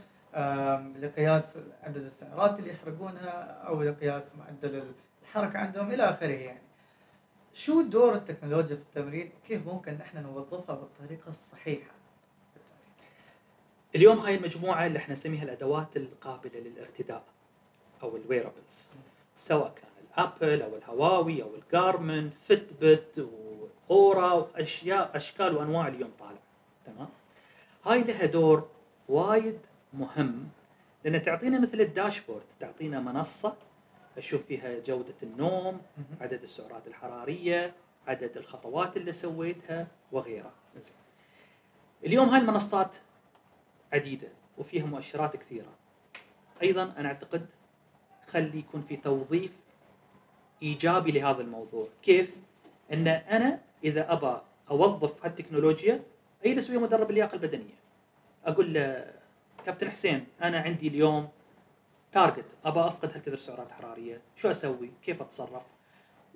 لقياس 1.01 1.59
عدد 1.83 2.05
السعرات 2.05 2.59
اللي 2.59 2.71
يحرقونها 2.71 3.31
أو 3.69 3.83
لقياس 3.83 4.33
معدل 4.37 4.83
الحركة 5.23 5.59
عندهم 5.59 5.93
إلى 5.93 6.03
آخره 6.03 6.33
يعني. 6.33 6.68
شو 7.59 7.83
دور 7.83 8.15
التكنولوجيا 8.15 8.77
في 8.77 8.83
التمرين؟ 8.83 9.31
كيف 9.49 9.67
ممكن 9.67 10.01
إحنا 10.01 10.21
نوظفها 10.21 10.75
بالطريقة 10.77 11.29
الصحيحة 11.29 11.91
في 12.53 12.57
التمرين؟ 12.57 12.95
اليوم 13.95 14.19
هاي 14.19 14.35
المجموعة 14.35 14.87
اللي 14.87 14.99
إحنا 14.99 15.13
نسميها 15.13 15.43
الأدوات 15.43 15.97
القابلة 15.97 16.61
للارتداء 16.61 17.25
أو 18.03 18.17
ال 18.17 18.24
wearables 18.24 18.89
سواء 19.37 19.75
كان 19.75 19.91
ال 20.05 20.14
Apple 20.14 20.63
أو 20.63 20.77
الهواوي 20.77 21.43
أو 21.43 21.55
ال 21.55 21.66
Garmin 21.66 22.31
Fitbit 22.31 23.29
واورا 23.89 24.33
واشياء 24.33 25.17
أشكال 25.17 25.57
وأنواع 25.57 25.89
اليوم 25.89 26.11
طالع 26.19 26.41
تمام 26.87 27.09
هاي 27.87 28.03
لها 28.03 28.27
دور 28.27 28.69
وايد 29.09 29.59
مهم 29.95 30.49
لأن 31.05 31.23
تعطينا 31.23 31.61
مثل 31.61 31.81
الداشبورد 31.81 32.43
تعطينا 32.61 33.01
منصة 33.01 33.57
أشوف 34.19 34.47
فيها 34.47 34.79
جودة 34.79 35.15
النوم 35.23 35.81
عدد 36.21 36.43
السعرات 36.43 36.87
الحرارية 36.87 37.75
عدد 38.07 38.37
الخطوات 38.37 38.97
اللي 38.97 39.13
سويتها 39.13 39.87
وغيرها. 40.13 40.53
زين 40.77 40.97
اليوم 42.05 42.29
هاي 42.29 42.41
المنصات 42.41 42.97
عديدة 43.93 44.29
وفيها 44.59 44.87
مؤشرات 44.87 45.37
كثيرة. 45.37 45.75
أيضا 46.63 46.83
أنا 46.83 47.09
أعتقد 47.09 47.47
خلي 48.27 48.59
يكون 48.59 48.83
في 48.83 48.97
توظيف 48.97 49.53
إيجابي 50.63 51.13
لهذا 51.13 51.43
الموضوع. 51.43 51.89
كيف؟ 52.03 52.31
إن 52.93 53.09
أنا 53.09 53.61
إذا 53.85 54.13
ابى 54.13 54.41
أوظف 54.71 55.25
هالتكنولوجيا 55.25 56.03
أجلس 56.45 56.71
ويا 56.71 56.79
مدرب 56.79 57.11
اللياقة 57.11 57.35
البدنية. 57.35 57.79
أقول 58.45 58.75
له 58.75 59.15
كابتن 59.67 59.91
حسين 59.91 60.27
أنا 60.43 60.59
عندي 60.61 60.89
اليوم 60.89 61.29
target 62.13 62.45
ابى 62.65 62.81
أفقد 62.81 63.13
هالكثر 63.13 63.39
سعرات 63.39 63.73
حرارية؟ 63.73 64.21
شو 64.37 64.51
أسوي؟ 64.51 64.91
كيف 65.03 65.23
أتصرف؟ 65.23 65.63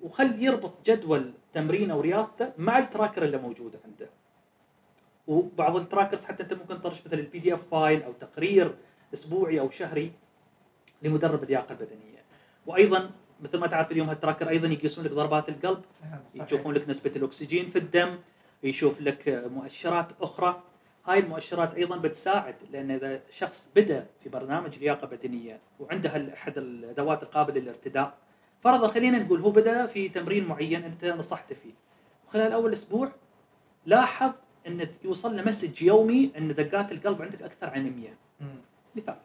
وخل 0.03 0.43
يربط 0.43 0.73
جدول 0.85 1.33
تمرينه 1.53 1.97
ورياضته 1.97 2.51
مع 2.57 2.79
ال 2.79 2.85
tracker 2.85 3.23
اللي 3.23 3.37
موجوده 3.37 3.79
عنده. 3.85 4.09
وبعض 5.27 5.75
ال 5.75 5.81
trackers 5.81 6.25
حتى 6.25 6.43
أنت 6.43 6.53
ممكن 6.53 6.81
تطرش 6.81 7.01
مثل 7.05 7.19
ال 7.19 7.39
PDF 7.39 7.61
file 7.71 8.03
أو 8.03 8.11
تقرير 8.11 8.75
أسبوعي 9.13 9.59
أو 9.59 9.69
شهري 9.69 10.11
لمدرب 11.01 11.43
اللياقة 11.43 11.71
البدنية. 11.71 12.23
وأيضا 12.65 13.11
مثل 13.41 13.57
ما 13.57 13.67
تعرف 13.67 13.91
اليوم 13.91 14.09
ها 14.09 14.13
ال 14.13 14.18
tracker 14.18 14.49
أيضا 14.49 14.67
يقيسون 14.67 15.05
لك 15.05 15.11
ضربات 15.11 15.49
القلب 15.49 15.81
نعم 16.03 16.19
صحيح. 16.29 16.45
يشوفون 16.45 16.73
لك 16.73 16.89
نسبة 16.89 17.11
الأكسجين 17.15 17.69
في 17.69 17.79
الدم 17.79 18.17
يشوف 18.63 19.01
لك 19.01 19.43
مؤشرات 19.53 20.07
أخرى. 20.21 20.63
هاي 21.05 21.19
المؤشرات 21.19 21.75
أيضا 21.75 21.97
بتساعد 21.97 22.55
لأن 22.71 22.91
إذا 22.91 23.21
شخص 23.31 23.69
بدأ 23.75 24.07
في 24.23 24.29
برنامج 24.29 24.77
لياقة 24.79 25.07
بدنية 25.07 25.59
وعنده 25.79 26.33
أحد 26.33 26.57
الأدوات 26.57 27.23
القابلة 27.23 27.61
للارتداء 27.61 28.17
فرضا 28.63 28.87
خلينا 28.87 29.19
نقول 29.19 29.41
هو 29.41 29.51
بدأ 29.51 29.85
في 29.85 30.09
تمرين 30.09 30.47
معين 30.47 30.83
أنت 30.83 31.05
نصحته 31.05 31.55
فيه 31.55 31.73
وخلال 32.27 32.51
أول 32.51 32.73
أسبوع 32.73 33.11
لاحظ 33.85 34.33
إن 34.67 34.87
يوصل 35.03 35.37
له 35.37 35.43
message 35.43 35.81
يومي 35.81 36.31
إن 36.37 36.53
دقات 36.53 36.91
القلب 36.91 37.21
عندك 37.21 37.41
أكثر 37.41 37.69
عن 37.69 37.83
100 37.83 38.09
مم. 38.41 38.47
مثال 38.95 39.17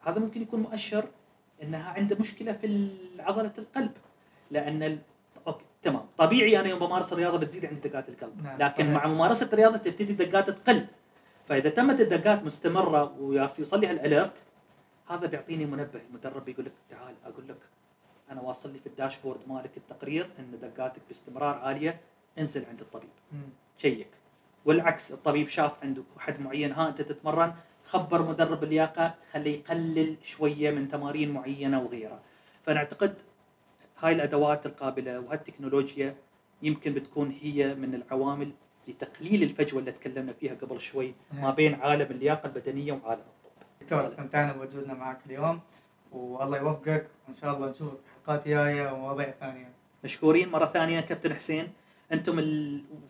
هذا 0.00 0.18
ممكن 0.18 0.42
يكون 0.42 0.60
مؤشر 0.60 1.04
إنها 1.62 1.90
عنده 1.90 2.16
مشكلة 2.20 2.52
في 2.52 2.88
عضلة 3.18 3.52
القلب 3.58 3.92
لأن. 4.50 4.98
تمام. 5.82 6.06
طبيعي 6.18 6.60
أنا 6.60 6.68
يوم 6.68 6.78
بمارس 6.78 7.12
الرياضه 7.12 7.38
بتزيد 7.38 7.66
عندي 7.66 7.88
دقات 7.88 8.08
القلب. 8.08 8.42
نعم، 8.42 8.58
لكن 8.58 8.84
صحيح. 8.84 8.86
مع 8.88 9.06
ممارسة 9.06 9.48
الرياضه 9.52 9.76
تبتدي 9.76 10.12
الدقات 10.12 10.50
تقل 10.50 10.86
فإذا 11.48 11.70
تمت 11.70 12.00
الدقات 12.00 12.44
مستمرة 12.44 13.16
ويوصل 13.20 13.80
لي 13.80 13.86
هالاليرت 13.86 14.42
هذا 15.08 15.26
بيعطيني 15.26 15.66
منبه. 15.66 16.00
المدرب 16.08 16.48
يقول 16.48 16.64
لك 16.66 16.72
تعال 16.90 17.14
أقول 17.24 17.48
لك 17.48 17.58
أنا 18.30 18.40
واصل 18.40 18.72
لي 18.72 18.78
في 18.78 18.86
الداشبورد 18.86 19.40
مالك 19.48 19.76
التقرير 19.76 20.30
إن 20.38 20.58
دقاتك 20.62 21.02
باستمرار 21.08 21.56
عالية 21.56 22.00
انزل 22.38 22.64
عند 22.64 22.80
الطبيب. 22.80 23.10
شيك. 23.78 24.08
والعكس 24.64 25.12
الطبيب 25.12 25.48
شاف 25.48 25.72
عنده 25.82 26.02
حد 26.18 26.40
معين 26.40 26.72
ها 26.72 26.88
أنت 26.88 27.00
تتمرن 27.00 27.54
خبر 27.84 28.22
مدرب 28.22 28.64
اللياقة 28.64 29.14
خليه 29.32 29.58
يقلل 29.58 30.16
شوية 30.24 30.70
من 30.70 30.88
تمارين 30.88 31.30
معينة 31.30 31.82
وغيرها. 31.82 32.20
فأنا 32.66 32.78
أعتقد 32.78 33.14
هاي 34.02 34.12
الأدوات 34.12 34.66
القابلة 34.66 35.20
وهالتكنولوجيا 35.20 36.16
يمكن 36.62 36.94
بتكون 36.94 37.30
هي 37.40 37.74
من 37.74 37.94
العوامل 37.94 38.50
لتقليل 38.88 39.42
الفجوة 39.42 39.80
اللي 39.80 39.92
تكلمنا 39.92 40.32
فيها 40.32 40.54
قبل 40.54 40.80
شوي 40.80 41.14
ما 41.32 41.50
بين 41.50 41.74
عالم 41.74 42.10
اللياقة 42.10 42.46
البدنية 42.46 42.92
وعالم 42.92 43.20
الطب. 43.20 43.66
دكتور 43.80 44.06
استمتعنا 44.06 44.52
بوجودنا 44.52 44.94
معك 44.94 45.18
اليوم 45.26 45.60
والله 46.12 46.58
يوفقك. 46.58 47.06
وان 47.28 47.34
شاء 47.34 47.56
الله 47.56 47.70
نشوفك 47.70 47.96
في 47.96 48.26
حلقات 48.26 48.48
جاية 48.48 48.92
ومواضيع 48.92 49.34
ثانية. 49.40 49.72
مشكورين 50.04 50.48
مرة 50.48 50.66
ثانية 50.66 51.00
كابتن 51.00 51.34
حسين. 51.34 51.72
أنتم 52.12 52.36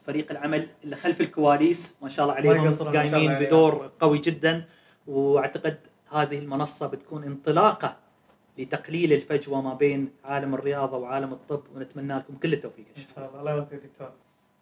فريق 0.06 0.30
العمل 0.30 0.68
اللي 0.84 0.96
خلف 0.96 1.20
الكواليس 1.20 1.96
ما 2.02 2.08
شاء 2.08 2.24
الله 2.24 2.36
عليهم 2.36 2.70
قايمين. 2.70 3.34
بدور 3.34 3.90
قوي 4.00 4.18
جدا. 4.18 4.64
وأعتقد 5.06 5.78
هذه 6.10 6.38
المنصة 6.38 6.86
بتكون 6.86 7.24
انطلاقة 7.24 7.96
لتقليل 8.58 9.12
الفجوة 9.12 9.60
ما 9.60 9.74
بين 9.74 10.10
عالم 10.24 10.54
الرياضه 10.54 10.96
وعالم 10.96 11.32
الطب 11.32 11.62
ونتمنى 11.74 12.18
لكم 12.18 12.36
كل 12.36 12.52
التوفيق 12.52 12.86
إن 12.96 13.02
شاء 13.02 13.28
الله. 13.28 13.40
الله. 13.40 13.52
يوفقك 13.52 13.74
دكتور. 13.74 14.12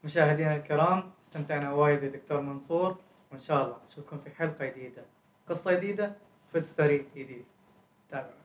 مشاهدينا 0.04 0.56
الكرام 0.56 1.10
استمتعنا 1.22 1.72
وايد 1.72 2.02
يا 2.02 2.08
دكتور 2.08 2.40
منصور 2.40 2.96
وإن 3.32 3.40
شاء 3.40 3.64
الله 3.64 3.76
نشوفكم 3.90 4.18
في 4.18 4.30
حلقة 4.30 4.66
جديدة. 4.66 5.04
قصة 5.46 5.72
جديدة 5.72 6.16
فيد 6.52 6.64
ستوري 6.64 7.06
جديد. 7.16 7.44
تابعوا. 8.10 8.39